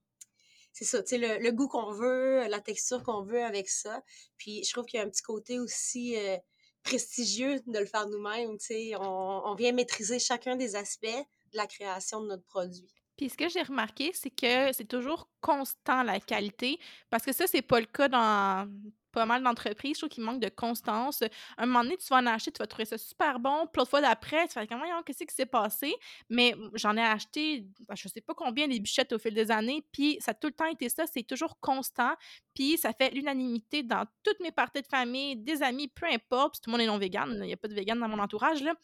[0.72, 4.02] c'est ça, tu sais, le, goût qu'on veut, la texture qu'on veut avec ça.
[4.36, 6.36] Puis je trouve qu'il y a un petit côté aussi euh,
[6.84, 8.92] prestigieux de le faire nous-mêmes, tu sais.
[9.00, 13.03] On, on vient maîtriser chacun des aspects de la création de notre produit.
[13.16, 16.78] Puis ce que j'ai remarqué, c'est que c'est toujours constant la qualité,
[17.10, 18.68] parce que ça, c'est pas le cas dans
[19.14, 19.94] pas mal d'entreprises.
[19.94, 21.22] Je trouve qu'il manque de constance.
[21.56, 23.66] Un moment donné, tu vas en acheter, tu vas trouver ça super bon.
[23.72, 25.94] Puis l'autre fois d'après, tu vas dire, comment, qu'est-ce qui s'est passé?
[26.28, 29.86] Mais j'en ai acheté, ben, je sais pas combien, des bûchettes au fil des années.
[29.92, 31.06] Puis ça a tout le temps été ça.
[31.06, 32.14] C'est toujours constant.
[32.54, 36.54] Puis ça fait l'unanimité dans toutes mes parties de famille, des amis, peu importe.
[36.54, 37.38] Puis tout le monde est non vegan.
[37.40, 38.74] Il n'y a pas de vegan dans mon entourage, là.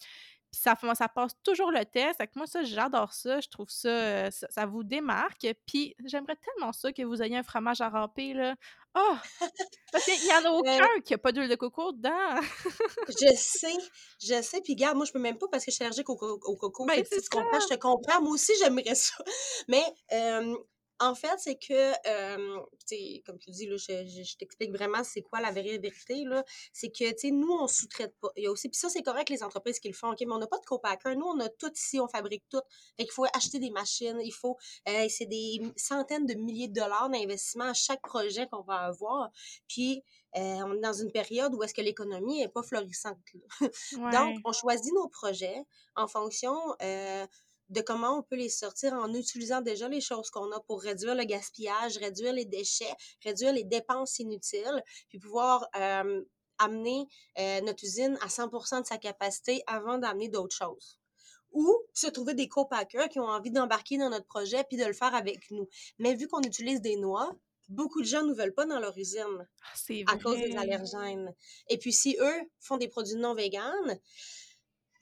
[0.53, 2.21] Puis ça, ça passe toujours le test.
[2.35, 3.41] Moi, ça, j'adore ça.
[3.41, 5.47] Je trouve euh, ça, ça, vous démarque.
[5.67, 8.55] Puis j'aimerais tellement ça que vous ayez un fromage à râper, là.
[8.97, 9.17] Oh!
[9.93, 12.41] Parce qu'il y en a aucun qui n'a pas d'huile de coco dedans.
[13.09, 13.77] je sais,
[14.21, 14.61] je sais.
[14.63, 16.85] Puis regarde, moi, je peux même pas parce que je suis allergique au, coco.
[16.87, 18.21] Ben, tu comprends, je te comprends.
[18.21, 19.15] Moi aussi, j'aimerais ça.
[19.69, 20.57] Mais euh,
[21.01, 22.61] en fait, c'est que, euh,
[23.25, 26.45] comme tu dis, là, je, je, t'explique vraiment c'est quoi la vérité, là.
[26.75, 28.29] C'est que, tu sais, nous, on sous-traite pas.
[28.37, 30.33] Il y a aussi, puis ça, c'est correct les entreprises qui le font, OK, mais
[30.33, 31.17] on n'a pas de co-packer.
[31.17, 32.61] Nous, on a tout ici, on fabrique tout.
[32.99, 36.75] Fait qu'il faut acheter des machines, il faut, euh, c'est des centaines de milliers de
[36.75, 39.31] dollars d'investissement à chaque projet qu'on va avoir.
[39.69, 40.05] Puis,
[40.37, 43.19] euh, on est dans une période où est-ce que l'économie est pas florissante.
[44.13, 45.65] Donc, on choisit nos projets
[45.97, 47.27] en fonction euh,
[47.71, 51.15] de comment on peut les sortir en utilisant déjà les choses qu'on a pour réduire
[51.15, 52.95] le gaspillage, réduire les déchets,
[53.25, 56.23] réduire les dépenses inutiles, puis pouvoir euh,
[56.59, 57.07] amener
[57.39, 60.99] euh, notre usine à 100% de sa capacité avant d'amener d'autres choses.
[61.53, 64.93] Ou se trouver des co-packers qui ont envie d'embarquer dans notre projet puis de le
[64.93, 65.69] faire avec nous.
[65.99, 67.35] Mais vu qu'on utilise des noix,
[67.69, 71.35] beaucoup de gens ne veulent pas dans leur usine ah, à cause des allergènes.
[71.69, 73.99] Et puis si eux font des produits non véganes,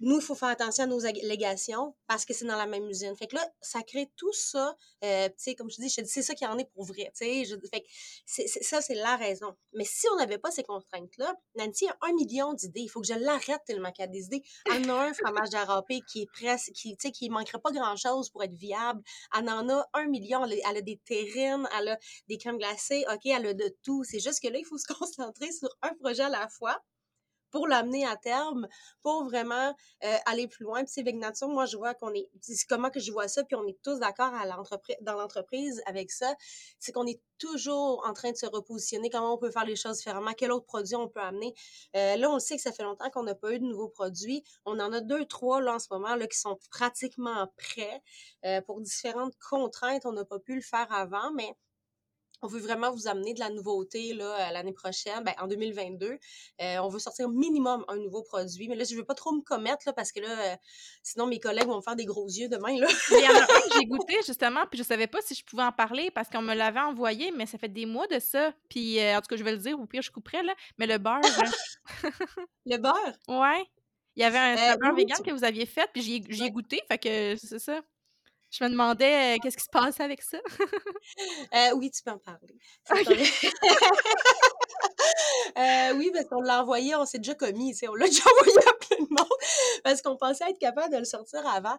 [0.01, 3.17] nous, il faut faire attention à nos allégations parce que c'est dans la même usine.
[3.17, 4.77] Fait que là, ça crée tout ça.
[5.05, 7.11] Euh, tu sais, comme je te dis, c'est ça qui en est pour vrai.
[7.17, 9.57] Tu sais, fait que ça, c'est la raison.
[9.73, 12.83] Mais si on n'avait pas ces contraintes-là, Nancy a un million d'idées.
[12.83, 14.43] Il faut que je l'arrête tellement qu'elle a des idées.
[14.67, 17.73] Elle en a un fromage d'arrapé qui est presque, qui, tu sais, qui manquerait pas
[17.73, 19.03] grand-chose pour être viable.
[19.37, 20.45] Elle en a un million.
[20.45, 23.05] Elle a, des terrines, elle a des crèmes glacées.
[23.13, 24.05] OK, elle a de tout.
[24.05, 26.81] C'est juste que là, il faut se concentrer sur un projet à la fois
[27.51, 28.69] pour l'amener à terme,
[29.03, 29.75] pour vraiment
[30.05, 30.85] euh, aller plus loin.
[30.85, 33.57] Puis c'est Nature, moi je vois qu'on est, c'est comment que je vois ça, puis
[33.57, 36.35] on est tous d'accord à l'entreprise, dans l'entreprise avec ça,
[36.79, 39.99] c'est qu'on est toujours en train de se repositionner, comment on peut faire les choses
[39.99, 41.55] différemment, quel autre produit on peut amener.
[41.97, 43.89] Euh, là, on le sait que ça fait longtemps qu'on n'a pas eu de nouveaux
[43.89, 44.43] produits.
[44.65, 48.03] On en a deux, trois là en ce moment là qui sont pratiquement prêts.
[48.45, 51.55] Euh, pour différentes contraintes, on n'a pas pu le faire avant, mais
[52.43, 56.19] on veut vraiment vous amener de la nouveauté là l'année prochaine, ben, en 2022.
[56.61, 59.43] Euh, on veut sortir minimum un nouveau produit, mais là je veux pas trop me
[59.43, 60.57] commettre là parce que là euh,
[61.03, 62.87] sinon mes collègues vont me faire des gros yeux demain là.
[63.11, 65.45] Il y en a un que j'ai goûté justement, puis je savais pas si je
[65.45, 68.53] pouvais en parler parce qu'on me l'avait envoyé, mais ça fait des mois de ça.
[68.69, 70.87] Puis euh, en tout cas je vais le dire, au pire je couperai là, mais
[70.87, 71.21] le beurre.
[72.67, 73.19] le beurre?
[73.29, 73.65] Ouais.
[74.17, 76.99] Il y avait un beurre vegan que vous aviez fait, puis j'y ai, goûté, fait
[76.99, 77.81] que c'est ça.
[78.51, 80.39] Je me demandais qu'est-ce qui se passait avec ça?
[81.55, 82.59] euh, oui, tu peux en parler.
[85.57, 88.73] Euh, oui, parce qu'on l'a envoyé, on s'est déjà commis, on l'a déjà envoyé à
[88.75, 89.39] plein de monde
[89.83, 91.77] parce qu'on pensait être capable de le sortir avant.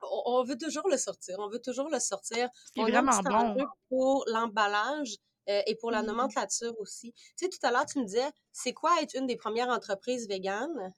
[0.00, 2.48] On, veut toujours le sortir, on veut toujours le sortir.
[2.74, 3.66] C'est vraiment bon.
[3.88, 5.16] Pour l'emballage
[5.48, 6.06] euh, et pour la mmh.
[6.06, 7.12] nomenclature aussi.
[7.36, 10.28] Tu sais, tout à l'heure, tu me disais, c'est quoi être une des premières entreprises
[10.28, 10.94] véganes?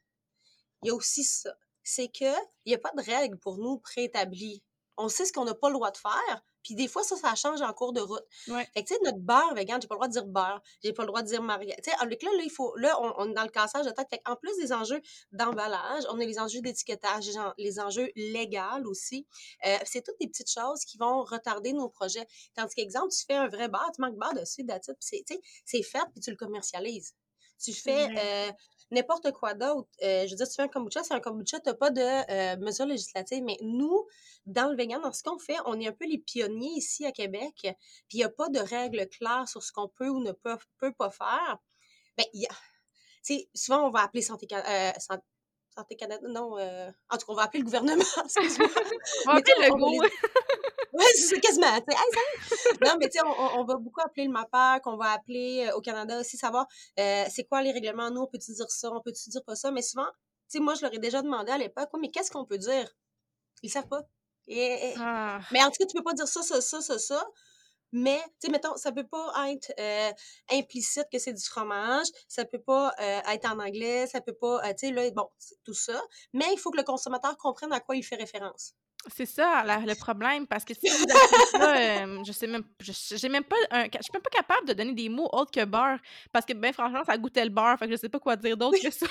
[0.83, 1.55] Il y a aussi ça.
[1.93, 2.33] C'est qu'il
[2.67, 4.63] n'y a pas de règles pour nous préétablies.
[4.97, 7.35] On sait ce qu'on n'a pas le droit de faire, puis des fois, ça, ça
[7.35, 8.23] change en cours de route.
[8.47, 8.65] Ouais.
[8.75, 10.93] Fait que, tu sais, notre beurre vegan, j'ai pas le droit de dire beurre, j'ai
[10.93, 11.75] pas le droit de dire margarine.
[11.83, 14.07] Tu sais, avec là, là, il faut, là, on, est dans le cassage de tête.
[14.09, 15.01] Fait en plus des enjeux
[15.33, 17.29] d'emballage, on a les enjeux d'étiquetage,
[17.59, 19.27] les enjeux légaux aussi.
[19.67, 22.29] Euh, c'est toutes des petites choses qui vont retarder nos projets.
[22.55, 25.83] Tandis qu'exemple, tu fais un vrai bar, tu manques beurre dessus, d'attitude, puis c'est, c'est
[25.83, 27.15] fait, puis tu le commercialises.
[27.63, 28.53] Tu fais euh,
[28.91, 29.89] n'importe quoi d'autre.
[30.03, 32.01] Euh, je veux dire, tu fais un kombucha, c'est un kombucha, tu n'as pas de
[32.01, 33.43] euh, mesures législatives.
[33.43, 34.07] Mais nous,
[34.47, 37.13] dans le vegan, dans ce qu'on fait, on est un peu les pionniers ici à
[37.13, 37.55] Québec.
[37.61, 37.75] Puis
[38.15, 40.93] il n'y a pas de règles claires sur ce qu'on peut ou ne peut, peut
[40.93, 41.59] pas faire.
[42.17, 42.51] Ben, y a,
[43.55, 44.93] souvent, on va appeler Santé, euh,
[45.81, 46.27] santé, Canada.
[46.29, 48.05] Non, en tout cas, on va appeler le gouvernement.
[49.27, 50.05] on va appeler le go.
[50.93, 51.69] Oui, c'est quasiment.
[52.85, 56.19] non, mais tu sais, on, va beaucoup appeler le MAPAC, on va appeler au Canada
[56.19, 56.67] aussi, savoir
[56.97, 58.11] c'est quoi les règlements?
[58.11, 59.71] Nous, on peut-tu dire ça, on peut-tu dire pas ça?
[59.71, 60.09] Mais souvent,
[60.51, 62.91] tu sais, moi, je leur ai déjà demandé à l'époque, mais qu'est-ce qu'on peut dire?
[63.63, 64.03] Ils savent pas.
[64.49, 65.39] Et, ah.
[65.53, 67.25] Mais en tout cas, tu peux pas dire ça, ça, ça, ça, ça.
[67.93, 69.73] Mais, tu sais, mettons, ça peut pas être
[70.51, 74.89] implicite que c'est du fromage, ça peut pas être en anglais, ça peut pas, tu
[74.89, 75.29] sais, là, bon,
[75.65, 76.01] tout ça.
[76.33, 78.75] Mais il faut que le consommateur comprenne à quoi il fait référence.
[79.09, 81.07] C'est ça le problème parce que si vous
[81.53, 85.09] ça, je sais même j'ai même pas je suis même pas capable de donner des
[85.09, 85.99] mots autres que beurre
[86.33, 88.59] parce que ben franchement ça goûtait le beurre fait que je sais pas quoi dire
[88.59, 89.07] d'autre que ça.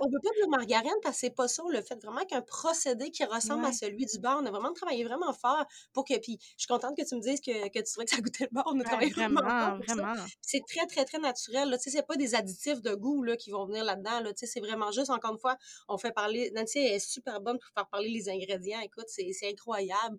[0.00, 3.10] on veut pas dire margarine parce que c'est pas ça le fait vraiment qu'un procédé
[3.12, 6.38] qui ressemble à celui du beurre on a vraiment travaillé vraiment fort pour que puis
[6.40, 8.54] je suis contente que tu me dises que, que tu trouvais que ça goûtait le
[8.54, 10.14] beurre on a travaillé vraiment, vraiment, vraiment.
[10.40, 13.52] c'est très très très naturel tu sais c'est pas des additifs de goût là qui
[13.52, 15.56] vont venir là-dedans là tu sais c'est vraiment juste encore une fois
[15.88, 20.18] on fait parler Nancy est super bonne pour faire parler les ingrédients écoute, c'est incroyable.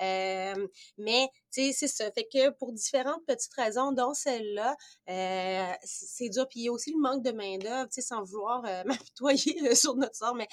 [0.00, 2.10] Euh, mais, tu sais, c'est ça.
[2.12, 4.76] Fait que pour différentes petites raisons, dont celle-là,
[5.08, 6.46] euh, c'est dur.
[6.48, 9.74] Puis il y a aussi le manque de main-d'œuvre, tu sais, sans vouloir euh, m'apitoyer
[9.74, 10.48] sur notre sort, mais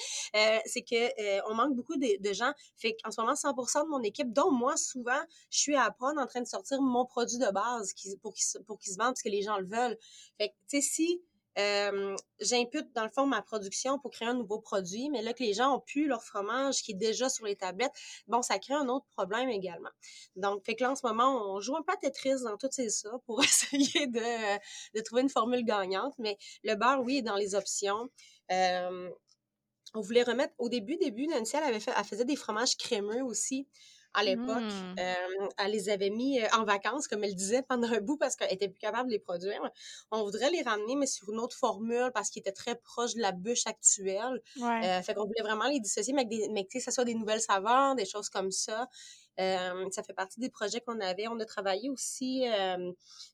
[0.65, 2.51] c'est que on manque beaucoup de, gens.
[2.75, 6.19] Fait qu'en ce moment, 100% de mon équipe, dont moi, souvent, je suis à apprendre
[6.19, 9.29] en train de sortir mon produit de base pour qu'il pour se vende parce que
[9.29, 9.97] les gens le veulent.
[10.37, 11.21] Fait que, tu sais, si
[11.57, 15.43] euh, j'impute dans le fond ma production pour créer un nouveau produit, mais là que
[15.43, 17.93] les gens ont pu leur fromage qui est déjà sur les tablettes,
[18.27, 19.89] bon, ça crée un autre problème également.
[20.35, 22.69] Donc, fait que là, en ce moment, on joue un peu à Tetris dans tout
[22.71, 24.57] ça pour essayer de,
[24.97, 28.09] de trouver une formule gagnante, mais le beurre, oui, est dans les options.
[28.51, 29.09] Euh,
[29.93, 33.67] on voulait remettre, au début, début, Nancy, avait fait, elle faisait des fromages crémeux aussi
[34.15, 34.63] à l'époque.
[34.63, 34.95] Mmh.
[35.57, 38.69] elle les avait mis en vacances, comme elle disait, pendant un bout parce qu'elle était
[38.69, 39.61] plus capable de les produire.
[40.11, 43.21] On voudrait les ramener, mais sur une autre formule parce qu'ils étaient très proches de
[43.21, 44.41] la bûche actuelle.
[45.03, 47.95] fait qu'on voulait vraiment les dissocier, mais, que, mais que ça soit des nouvelles saveurs,
[47.95, 48.87] des choses comme ça
[49.37, 51.27] ça fait partie des projets qu'on avait.
[51.27, 52.45] On a travaillé aussi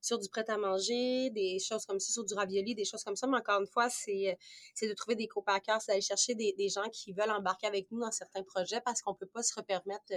[0.01, 3.27] sur du prêt-à-manger, des choses comme ça, sur du ravioli, des choses comme ça.
[3.27, 4.37] Mais encore une fois, c'est
[4.81, 7.99] de trouver des co-packers, c'est d'aller chercher des, des, gens qui veulent embarquer avec nous
[7.99, 10.11] dans certains projets parce qu'on peut pas se repermettre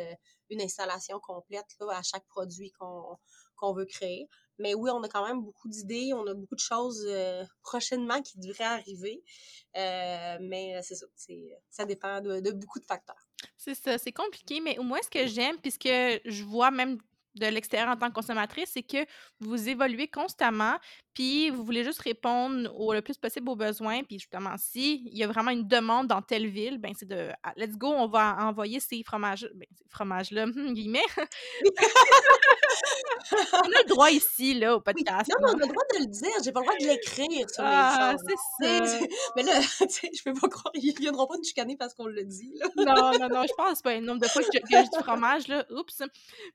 [0.50, 4.28] une installation complète là, à chaque produit qu'on veut créer.
[4.58, 7.08] Mais oui, on a quand même beaucoup d'idées, on a beaucoup de choses
[7.62, 9.22] prochainement qui devraient arriver.
[9.76, 11.06] Euh, mais c'est ça,
[11.70, 13.23] ça dépend de, de, beaucoup de facteurs.
[13.56, 16.98] C'est ça, c'est compliqué, mais au moins ce que j'aime, puisque je vois même
[17.34, 19.04] de l'extérieur en tant que consommatrice, c'est que
[19.40, 20.76] vous évoluez constamment,
[21.14, 24.02] puis vous voulez juste répondre au, le plus possible aux besoins.
[24.04, 27.30] Puis justement, si il y a vraiment une demande dans telle ville, ben c'est de
[27.42, 31.02] ah, let's go, on va envoyer ces fromages, ben, ces fromages-là, guillemets.
[33.32, 35.30] on a le droit ici, là, au podcast.
[35.30, 36.30] Non, mais on a le droit de le dire.
[36.44, 39.06] J'ai pas le droit de l'écrire sur ah, les c'est ça.
[39.36, 40.72] Mais là, tu sais, je peux pas croire.
[40.74, 42.66] Ils viendront pas nous chicaner parce qu'on le dit, là.
[42.76, 45.64] Non, non, non, je pense pas un nombre de fois que, j'ai du fromage, là.
[45.70, 46.02] Oups.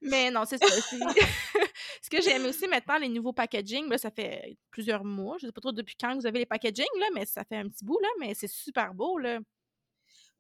[0.02, 0.68] Mais non, c'est ça.
[2.02, 5.38] Ce que j'aime aussi maintenant, les nouveaux packaging, là, ça fait plusieurs mois.
[5.40, 7.68] Je sais pas trop depuis quand vous avez les packaging, là, mais ça fait un
[7.68, 8.10] petit bout, là.
[8.20, 9.40] Mais c'est super beau, là.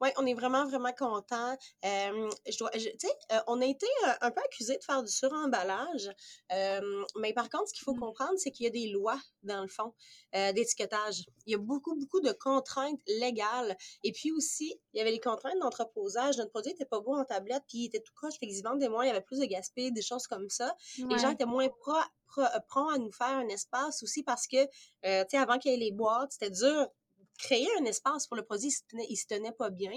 [0.01, 1.57] Oui, on est vraiment, vraiment content.
[1.83, 3.87] je dois, tu sais, on a été
[4.21, 6.09] un peu accusé de faire du suremballage,
[7.17, 7.99] mais par contre, ce qu'il faut mmh.
[7.99, 9.93] comprendre, c'est qu'il y a des lois, dans le fond,
[10.33, 11.25] d'étiquetage.
[11.45, 13.75] Il y a beaucoup, beaucoup de contraintes légales.
[14.03, 16.37] Et puis aussi, il y avait les contraintes d'entreposage.
[16.37, 18.89] Notre produit n'était pas beau en tablette, puis il était tout croche, fait qu'ils vendaient
[18.89, 20.75] moins, il y avait plus de gaspillage, des choses comme ça.
[20.97, 24.69] Les gens étaient moins prompts à nous faire un espace aussi parce que, tu
[25.01, 26.87] sais, avant qu'il y ait les boîtes, c'était dur
[27.39, 28.71] créer un espace pour le produit,
[29.09, 29.93] il se tenait, pas bien.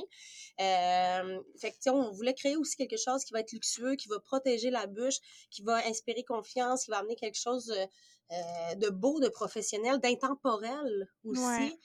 [0.60, 4.18] Euh, fait que, on voulait créer aussi quelque chose qui va être luxueux, qui va
[4.20, 5.18] protéger la bûche,
[5.50, 11.08] qui va inspirer confiance, qui va amener quelque chose de, de beau, de professionnel, d'intemporel
[11.24, 11.78] aussi.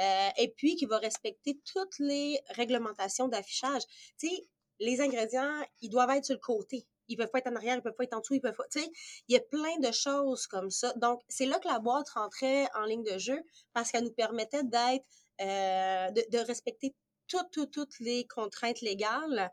[0.00, 3.82] Euh, et puis qui va respecter toutes les réglementations d'affichage.
[4.18, 4.46] Tu sais,
[4.80, 6.86] les ingrédients, ils doivent être sur le côté.
[7.08, 8.66] Ils peuvent pas être en arrière, ils peuvent pas être en dessous, ils peuvent pas.
[8.70, 8.90] Tu sais,
[9.28, 10.92] il y a plein de choses comme ça.
[10.94, 13.40] Donc, c'est là que la boîte rentrait en ligne de jeu
[13.72, 15.06] parce qu'elle nous permettait d'être,
[15.40, 16.94] euh, de, de, respecter
[17.28, 19.50] toutes, toutes, toutes les contraintes légales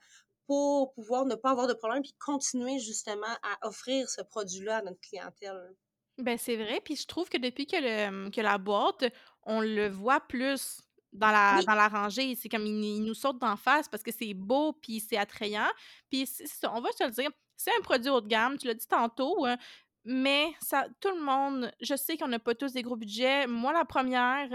[0.47, 4.81] pour pouvoir ne pas avoir de problème puis continuer justement à offrir ce produit-là à
[4.81, 5.75] notre clientèle.
[6.17, 9.05] Ben c'est vrai, puis je trouve que depuis que, le, que la boîte,
[9.43, 10.81] on le voit plus
[11.13, 12.35] dans la, dans la rangée.
[12.35, 15.69] C'est comme, il, nous saute d'en face parce que c'est beau, puis c'est attrayant.
[16.09, 16.29] Puis
[16.63, 19.45] on va se le dire, c'est un produit haut de gamme, tu l'as dit tantôt,
[19.45, 19.57] hein,
[20.05, 23.73] mais ça, tout le monde, je sais qu'on n'a pas tous des gros budgets, moi
[23.73, 24.49] la première,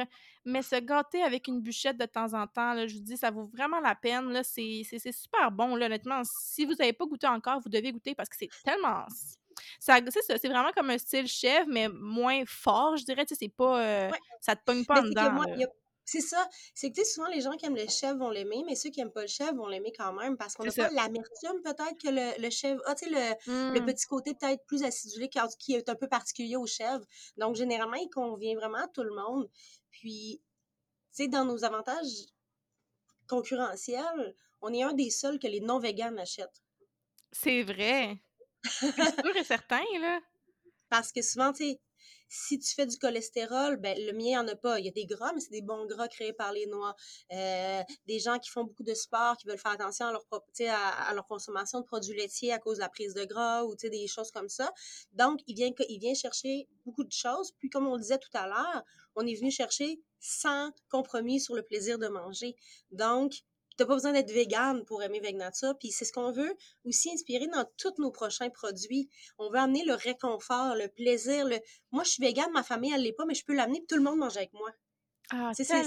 [0.45, 3.31] mais se gâter avec une bûchette de temps en temps, là, je vous dis, ça
[3.31, 4.41] vaut vraiment la peine.
[4.43, 6.23] C'est super bon, là, honnêtement.
[6.25, 9.05] Si vous n'avez pas goûté encore, vous devez goûter parce que c'est tellement
[9.79, 10.01] ça,
[10.39, 13.25] c'est vraiment comme un style chef, mais moins fort, je dirais.
[13.27, 13.81] C'est pas.
[13.81, 15.45] Euh, ça te pogne pas en dedans.
[16.05, 16.49] C'est ça.
[16.75, 19.13] C'est que souvent les gens qui aiment le chef vont l'aimer, mais ceux qui aiment
[19.13, 22.43] pas le chef vont l'aimer quand même parce qu'on n'a pas l'amertume peut-être que le,
[22.43, 23.87] le chèvre ah, tu sais, le, le, mmh.
[23.87, 25.29] petit côté peut-être plus acidulé
[25.59, 27.05] qui est un peu particulier au chèvre.
[27.37, 29.49] Donc, généralement, il convient vraiment à tout le monde.
[29.91, 30.43] Puis,
[31.15, 32.27] tu sais, dans nos avantages
[33.29, 36.63] concurrentiels, on est un des seuls que les non-véganes achètent.
[37.33, 38.19] C'est vrai.
[38.63, 40.21] C'est sûr et certain, là.
[40.89, 41.81] Parce que souvent, tu sais,
[42.35, 44.81] si tu fais du cholestérol, ben le mien en a pas.
[44.81, 46.97] Il y a des gras, mais c'est des bons gras créés par les noix.
[47.33, 50.25] Euh, des gens qui font beaucoup de sport, qui veulent faire attention à leur,
[50.69, 54.07] à, leur consommation de produits laitiers à cause de la prise de gras ou des
[54.09, 54.73] choses comme ça.
[55.13, 57.53] Donc, il vient, il vient chercher beaucoup de choses.
[57.59, 58.83] Puis, comme on le disait tout à l'heure,
[59.15, 62.57] on est venu chercher sans compromis sur le plaisir de manger.
[62.91, 63.45] Donc,
[63.79, 65.77] n'as pas besoin d'être vegan pour aimer Vegnature.
[65.79, 66.55] Puis c'est ce qu'on veut
[66.85, 69.09] aussi inspirer dans tous nos prochains produits.
[69.39, 71.47] On veut amener le réconfort, le plaisir.
[71.47, 71.59] Le...
[71.91, 74.03] Moi, je suis vegan, ma famille, elle l'est pas, mais je peux l'amener, tout le
[74.03, 74.71] monde mange avec moi.
[75.31, 75.81] Ah, c'est, ça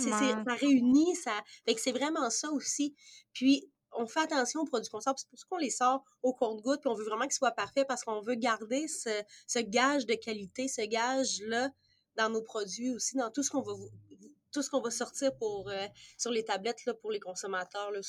[0.48, 1.34] réunit, ça.
[1.66, 2.96] Fait que c'est vraiment ça aussi.
[3.34, 6.34] Puis, on fait attention aux produits qu'on sort, c'est pour ça qu'on les sort au
[6.34, 9.10] compte-goutte, puis on veut vraiment qu'ils soient parfaits parce qu'on veut garder ce,
[9.48, 11.70] ce gage de qualité, ce gage-là
[12.16, 13.90] dans nos produits aussi, dans tout ce qu'on va vous,
[14.58, 15.86] tout ce qu'on va sortir pour, euh,
[16.18, 17.92] sur les tablettes là, pour les consommateurs.
[17.92, 18.00] Là,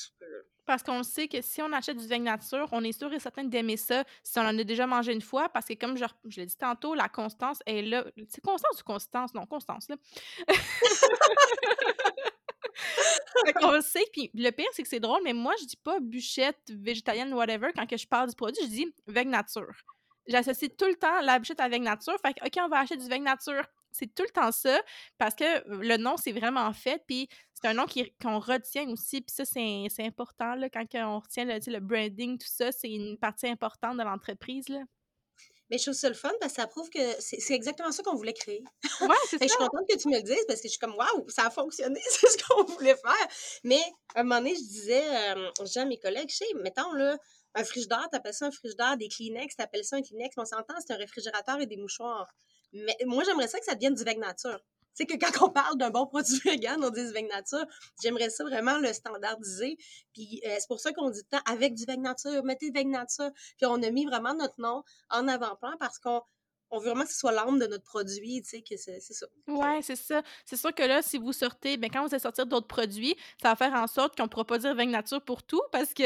[0.65, 3.43] parce qu'on sait que si on achète du vin nature, on est sûr et certain
[3.43, 6.39] d'aimer ça si on en a déjà mangé une fois, parce que comme je, je
[6.39, 8.03] l'ai dit tantôt, la constance est là.
[8.29, 9.35] C'est constance ou constance?
[9.35, 9.95] Non, constance, là.
[13.61, 16.57] on sait, puis le pire, c'est que c'est drôle, mais moi, je dis pas bûchette
[16.69, 19.75] végétalienne, whatever, quand que je parle du produit, je dis vin nature.
[20.25, 22.17] J'associe tout le temps la bûchette avec nature.
[22.25, 24.79] Fait que, OK, on va acheter du vin nature c'est tout le temps ça,
[25.17, 27.85] parce que le nom, c'est vraiment fait, puis c'est un nom
[28.21, 32.47] qu'on retient aussi, puis ça, c'est important, là, quand on retient le, le branding, tout
[32.49, 34.81] ça, c'est une partie importante de l'entreprise, là.
[35.69, 38.15] Mais je trouve ça le fun parce que ça prouve que c'est exactement ça qu'on
[38.15, 38.63] voulait créer.
[39.01, 39.45] Ouais, c'est ça.
[39.45, 41.45] Je suis contente que tu me le dises parce que je suis comme, waouh, ça
[41.45, 43.27] a fonctionné, c'est ce qu'on voulait faire.
[43.63, 43.81] Mais
[44.15, 47.17] à un moment donné, je disais, euh, à mes collègues, je sais, mettons, là,
[47.53, 50.93] un frigidaire, t'appelles ça un frigidaire, des Kleenex, t'appelles ça un Kleenex, on s'entend, c'est
[50.93, 52.31] un réfrigérateur et des mouchoirs.
[52.73, 54.59] Mais moi, j'aimerais ça que ça devienne du veg nature.
[54.95, 57.65] Tu sais, que quand on parle d'un bon produit vegan, on dit du nature.
[58.01, 59.77] J'aimerais ça vraiment le standardiser.
[60.13, 62.87] Puis euh, c'est pour ça qu'on dit tant avec du veg nature, mettez du veg
[62.87, 63.31] nature.
[63.57, 66.21] Puis on a mis vraiment notre nom en avant-plan parce qu'on
[66.71, 69.25] on veut vraiment que ce soit l'âme de notre produit, tu sais, que c'est ça.
[69.47, 70.21] Oui, c'est ça.
[70.45, 73.49] C'est sûr que là, si vous sortez, bien, quand vous allez sortir d'autres produits, ça
[73.49, 76.03] va faire en sorte qu'on ne pourra pas dire vin nature pour tout parce que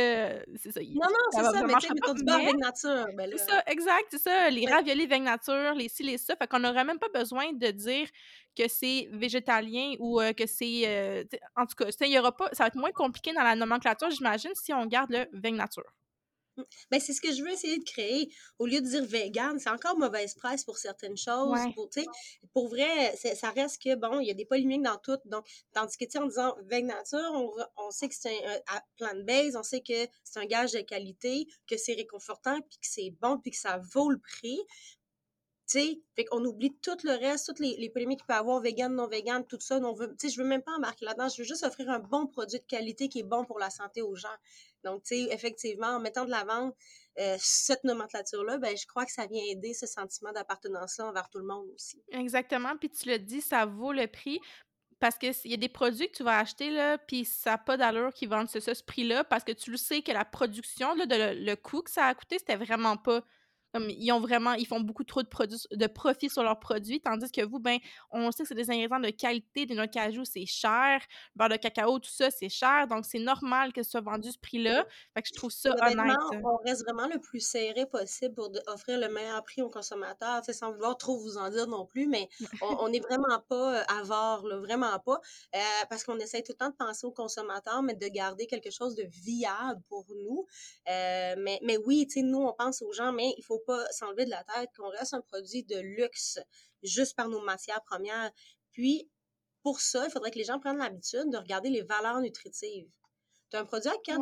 [0.55, 0.79] c'est ça.
[0.81, 3.07] Non, non, c'est ça, mais tu sais, du beurre nature.
[3.15, 4.49] Ben c'est ça, exact, c'est ça.
[4.49, 6.35] Les raviolis vin nature, les ci, les ça.
[6.35, 8.07] Fait qu'on n'aurait même pas besoin de dire
[8.55, 10.83] que c'est végétalien ou euh, que c'est.
[10.85, 11.23] Euh,
[11.55, 14.09] en tout cas, il y aura pas, ça va être moins compliqué dans la nomenclature,
[14.11, 15.91] j'imagine, si on garde le vin nature.
[16.91, 18.31] Ben, c'est ce que je veux essayer de créer.
[18.59, 21.59] Au lieu de dire vegan, c'est encore mauvaise presse pour certaines choses.
[21.73, 21.89] Pour,
[22.53, 25.17] pour vrai, ça reste que, bon, il y a des polémiques dans tout.
[25.25, 28.81] Donc, tandis que, tu en disant vegan nature, on, on sait que c'est un, un
[28.97, 33.11] plant-based, on sait que c'est un gage de qualité, que c'est réconfortant, puis que c'est
[33.21, 34.59] bon, puis que ça vaut le prix.
[35.65, 38.37] Tu sais, fait qu'on oublie tout le reste, toutes les, les polémiques qu'il peut y
[38.37, 39.77] avoir, vegan, non vegan, tout ça.
[39.77, 41.29] On veut, tu sais, je veux même pas embarquer là-dedans.
[41.29, 44.01] Je veux juste offrir un bon produit de qualité qui est bon pour la santé
[44.01, 44.27] aux gens.
[44.83, 46.73] Donc, tu sais, effectivement, en mettant de l'avant
[47.19, 51.39] euh, cette nomenclature-là, ben, je crois que ça vient aider ce sentiment d'appartenance-là envers tout
[51.39, 52.01] le monde aussi.
[52.11, 52.75] Exactement.
[52.77, 54.39] Puis tu le dis, ça vaut le prix
[54.99, 57.75] parce qu'il y a des produits que tu vas acheter, là, puis ça n'a pas
[57.75, 61.05] d'allure qu'ils vendent ce, ce prix-là parce que tu le sais que la production, là,
[61.05, 63.21] de le, le coût que ça a coûté, c'était vraiment pas
[63.73, 67.01] Comme, ils ont vraiment, ils font beaucoup trop de, produits, de profit sur leurs produits,
[67.01, 67.79] tandis que vous, ben,
[68.11, 70.99] on sait que c'est des ingrédients de qualité, des noix de cajou, c'est cher,
[71.35, 74.31] le beurre de cacao, tout ça, c'est cher, donc c'est normal que ce soit vendu
[74.31, 74.85] ce prix-là.
[75.13, 76.17] Fait que je trouve ça honnête.
[76.43, 80.71] on reste vraiment le plus serré possible pour offrir le meilleur prix aux consommateurs, sans
[80.71, 82.29] vouloir trop vous en dire non plus, mais
[82.61, 85.19] on n'est vraiment pas euh, avare, là, vraiment pas,
[85.55, 85.59] euh,
[85.89, 88.95] parce qu'on essaie tout le temps de penser aux consommateurs, mais de garder quelque chose
[88.95, 90.45] de viable pour nous.
[90.89, 93.85] Euh, mais, mais oui, tu sais, nous, on pense aux gens, mais il faut pas
[93.91, 96.39] s'enlever de la tête qu'on reste un produit de luxe
[96.83, 98.31] juste par nos matières premières.
[98.71, 99.09] Puis,
[99.61, 102.89] pour ça, il faudrait que les gens prennent l'habitude de regarder les valeurs nutritives.
[103.49, 104.19] Tu as un produit à 4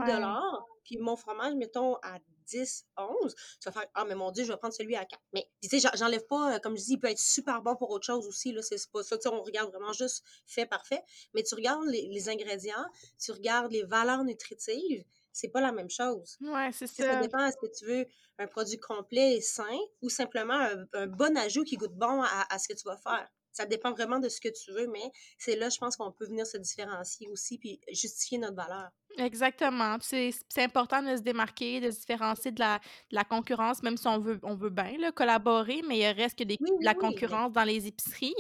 [0.83, 4.51] puis mon fromage, mettons, à 10, 11, tu vas faire Ah, mais mon Dieu, je
[4.51, 5.21] vais prendre celui à 4.
[5.33, 7.91] Mais, tu sais, j'enlève pas, euh, comme je dis, il peut être super bon pour
[7.91, 9.17] autre chose aussi, là, c'est pas ça.
[9.17, 11.01] Tu sais, on regarde vraiment juste fait parfait.
[11.33, 12.85] Mais tu regardes les, ingrédients,
[13.19, 15.03] tu regardes les valeurs nutritives,
[15.33, 16.37] c'est pas la même chose.
[16.41, 17.03] Ouais, c'est ça.
[17.03, 18.05] Ça dépend, est-ce que tu veux
[18.39, 22.67] un produit complet et sain ou simplement un, bon ajout qui goûte bon à, ce
[22.67, 23.27] que tu vas faire.
[23.51, 26.25] Ça dépend vraiment de ce que tu veux, mais c'est là, je pense qu'on peut
[26.25, 28.89] venir se différencier aussi puis justifier notre valeur.
[29.17, 29.97] Exactement.
[29.99, 34.07] C'est important de se démarquer, de se différencier de la, de la concurrence, même si
[34.07, 37.87] on veut, on veut bien collaborer, mais il reste que des, la concurrence dans les
[37.87, 38.33] épiceries.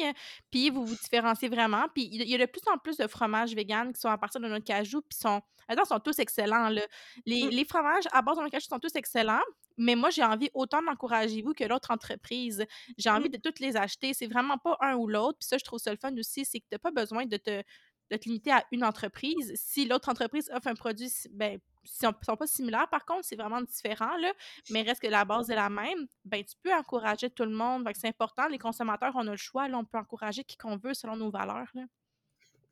[0.49, 1.85] Puis vous vous différenciez vraiment.
[1.93, 4.39] Puis il y a de plus en plus de fromages véganes qui sont à partir
[4.41, 6.69] de notre cajou, puis sont, attends, sont tous excellents.
[6.69, 6.81] Là.
[7.25, 7.49] Les, mmh.
[7.49, 9.43] les fromages à base de notre cajou sont tous excellents,
[9.81, 12.65] mais moi, j'ai envie autant d'encourager vous que l'autre entreprise.
[12.97, 13.33] J'ai envie mmh.
[13.33, 14.13] de toutes les acheter.
[14.13, 15.39] C'est vraiment pas un ou l'autre.
[15.39, 17.37] Puis ça, je trouve ça le fun aussi, c'est que tu n'as pas besoin de
[17.37, 17.63] te
[18.11, 19.53] de te limiter à une entreprise.
[19.55, 23.37] Si l'autre entreprise offre un produit, ben, si ne sont pas similaires, par contre, c'est
[23.37, 24.33] vraiment différent, là,
[24.69, 27.89] mais reste que la base est la même, ben, tu peux encourager tout le monde.
[27.95, 30.93] C'est important, les consommateurs, on a le choix, là, on peut encourager qui qu'on veut
[30.93, 31.69] selon nos valeurs.
[31.73, 31.83] Là.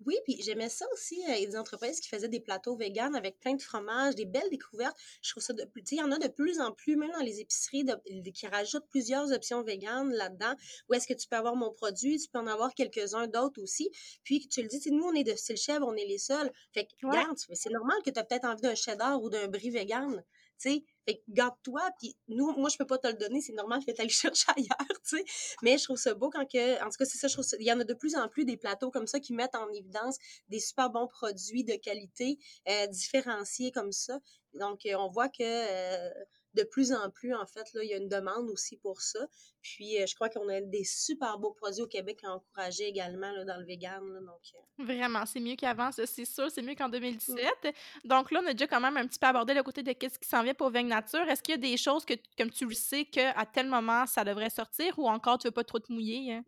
[0.05, 1.21] Oui, puis j'aimais ça aussi.
[1.27, 4.15] Euh, il y a des entreprises qui faisaient des plateaux véganes avec plein de fromages,
[4.15, 4.97] des belles découvertes.
[5.21, 5.83] Je trouve ça de plus.
[5.91, 7.85] Il y en a de plus en plus, même dans les épiceries,
[8.33, 10.53] qui rajoutent plusieurs options véganes là-dedans.
[10.87, 12.17] Où est-ce que tu peux avoir mon produit?
[12.17, 13.89] Tu peux en avoir quelques-uns d'autres aussi.
[14.23, 16.51] Puis tu le dis, nous, on est de style chèvre, on est les seuls.
[16.73, 19.69] Fait que, regarde, c'est normal que tu as peut-être envie d'un cheddar ou d'un brie
[19.69, 20.23] vegan
[20.59, 20.83] tu sais.
[21.09, 24.01] Fait garde-toi, puis nous, moi, je peux pas te le donner, c'est normal que tu
[24.03, 25.25] le chercher ailleurs, tu sais.
[25.63, 27.65] Mais je trouve ça beau quand que, en tout cas, c'est ça, je trouve il
[27.65, 30.17] y en a de plus en plus des plateaux comme ça qui mettent en évidence
[30.49, 32.37] des super bons produits de qualité,
[32.67, 34.19] euh, différenciés comme ça.
[34.53, 36.09] Donc, euh, on voit que, euh,
[36.55, 39.19] de plus en plus, en fait, là, il y a une demande aussi pour ça.
[39.61, 43.31] Puis, euh, je crois qu'on a des super beaux produits au Québec à encourager également
[43.31, 44.01] là, dans le vegan.
[44.25, 44.83] donc, euh.
[44.83, 47.73] Vraiment, c'est mieux qu'avant, c'est sûr, c'est mieux qu'en 2017.
[48.05, 50.17] Donc là, on a déjà quand même un petit peu abordé le côté de qu'est-ce
[50.17, 51.27] qui s'en vient pour Vegan Nature.
[51.27, 54.23] Est-ce qu'il y a des choses que, comme tu le sais, qu'à tel moment, ça
[54.23, 56.33] devrait sortir ou encore tu veux pas trop te mouiller?
[56.33, 56.43] Hein?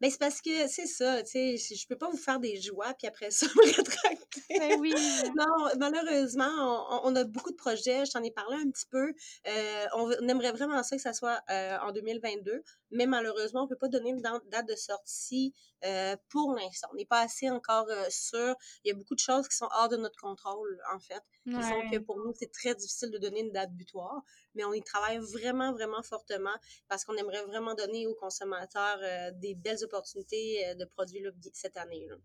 [0.00, 2.92] Ben, c'est parce que c'est ça, tu sais, je peux pas vous faire des joies
[2.98, 4.58] puis après ça me rétracter.
[4.58, 4.94] Ben oui.
[5.36, 9.12] non, malheureusement, on, a beaucoup de projets, je t'en ai parlé un petit peu.
[9.48, 13.76] Euh, on, aimerait vraiment ça que ça soit euh, en 2022, mais malheureusement, on peut
[13.76, 16.88] pas donner une date de sortie euh, pour l'instant.
[16.92, 18.54] On n'est pas assez encore sûr.
[18.84, 21.62] Il y a beaucoup de choses qui sont hors de notre contrôle, en fait, qui
[21.62, 24.22] font que pour nous, c'est très difficile de donner une date butoir,
[24.54, 26.54] mais on y travaille vraiment, vraiment fortement
[26.88, 28.98] parce qu'on aimerait vraiment donner aux consommateurs
[29.34, 31.22] des belles opportunités de produits
[31.52, 32.06] cette année.
[32.08, 32.16] Là.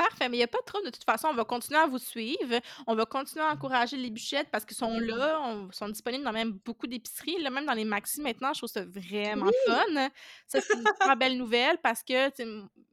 [0.00, 0.86] Parfait, mais il n'y a pas de trouble.
[0.86, 2.58] De toute façon, on va continuer à vous suivre.
[2.86, 5.38] On va continuer à encourager les bûchettes parce qu'ils sont là.
[5.68, 7.36] Ils sont disponibles dans même beaucoup d'épiceries.
[7.42, 10.08] Même dans les maxi maintenant, je trouve ça vraiment fun.
[10.46, 12.30] Ça, c'est une très belle nouvelle parce que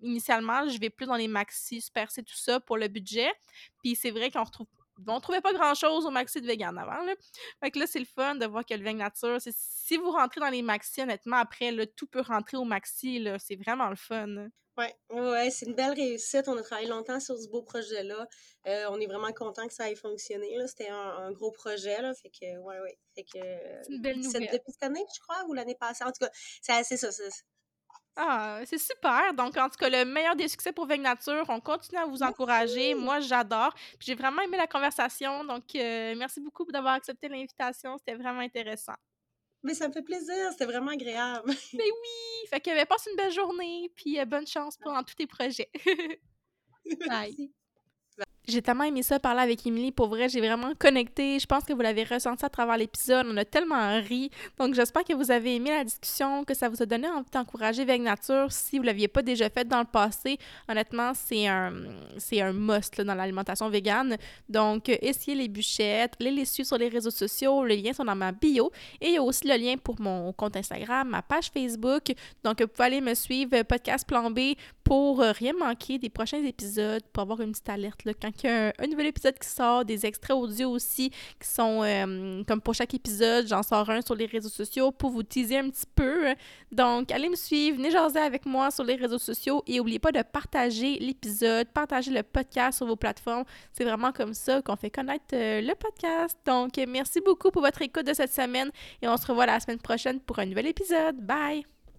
[0.01, 3.31] initialement, je vais plus dans les maxi, super tout ça pour le budget.
[3.81, 4.67] Puis c'est vrai qu'on retrouve
[5.05, 7.03] on trouvait pas grand chose au maxi de vegan avant.
[7.03, 7.13] Là.
[7.61, 10.39] Fait que là, c'est le fun de voir que le vegan nature, si vous rentrez
[10.39, 13.27] dans les maxi, honnêtement, après, là, tout peut rentrer au maxi.
[13.39, 14.49] C'est vraiment le fun.
[14.77, 16.47] Oui, ouais, c'est une belle réussite.
[16.47, 18.27] On a travaillé longtemps sur ce beau projet-là.
[18.67, 20.55] Euh, on est vraiment content que ça ait fonctionné.
[20.67, 21.99] C'était un, gros projet.
[21.99, 22.97] Là, fait que, ouais, ouais.
[23.15, 23.39] Fait que,
[23.83, 24.49] c'est une belle nouvelle.
[24.51, 26.03] Depuis cette année, je crois, ou l'année passée?
[26.03, 26.29] En tout cas,
[26.61, 27.09] c'est ça.
[28.19, 29.31] Ah, c'est super.
[29.35, 31.45] Donc, en tout cas, le meilleur des succès pour Veille Nature.
[31.49, 32.95] On continue à vous encourager.
[32.95, 33.73] Moi, j'adore.
[33.99, 35.43] J'ai vraiment aimé la conversation.
[35.43, 37.95] Donc, euh, merci beaucoup d'avoir accepté l'invitation.
[37.99, 38.95] C'était vraiment intéressant.
[39.63, 41.53] Mais ça me fait plaisir, c'était vraiment agréable.
[41.73, 42.47] Mais oui!
[42.49, 45.69] Fait que ben, passe une belle journée, puis euh, bonne chance pour tous tes projets.
[47.07, 47.51] Bye!
[48.47, 49.91] J'ai tellement aimé ça parler avec Emily.
[49.91, 51.37] Pour vrai, j'ai vraiment connecté.
[51.37, 53.25] Je pense que vous l'avez ressenti à travers l'épisode.
[53.29, 54.31] On a tellement ri.
[54.57, 57.83] Donc, j'espère que vous avez aimé la discussion, que ça vous a donné envie d'encourager
[57.83, 58.49] Vegan Nature.
[58.49, 60.37] Si vous ne l'aviez pas déjà fait dans le passé,
[60.69, 61.73] honnêtement, c'est un,
[62.31, 64.15] un must dans l'alimentation végane.
[64.47, 67.65] Donc, essayez les bûchettes, les suivre sur les réseaux sociaux.
[67.65, 68.71] Les liens sont dans ma bio.
[69.01, 72.13] Et il y a aussi le lien pour mon compte Instagram, ma page Facebook.
[72.45, 74.53] Donc, vous pouvez aller me suivre, podcast Plan B,
[74.87, 78.49] pour euh, rien manquer des prochains épisodes, pour avoir une petite alerte là, quand il
[78.49, 82.61] y a un, nouvel épisode qui sort, des extraits audio aussi qui sont euh, comme
[82.61, 85.87] pour chaque épisode, j'en sors un sur les réseaux sociaux pour vous teaser un petit
[85.93, 86.33] peu.
[86.71, 90.13] Donc, allez me suivre, venez jaser avec moi sur les réseaux sociaux et n'oubliez pas
[90.13, 93.43] de partager l'épisode, partager le podcast sur vos plateformes.
[93.73, 96.37] C'est vraiment comme ça qu'on fait connaître euh, le podcast.
[96.45, 98.71] Donc, merci beaucoup pour votre écoute de cette semaine
[99.01, 101.17] et on se revoit la semaine prochaine pour un nouvel épisode.
[101.17, 101.76] Bye!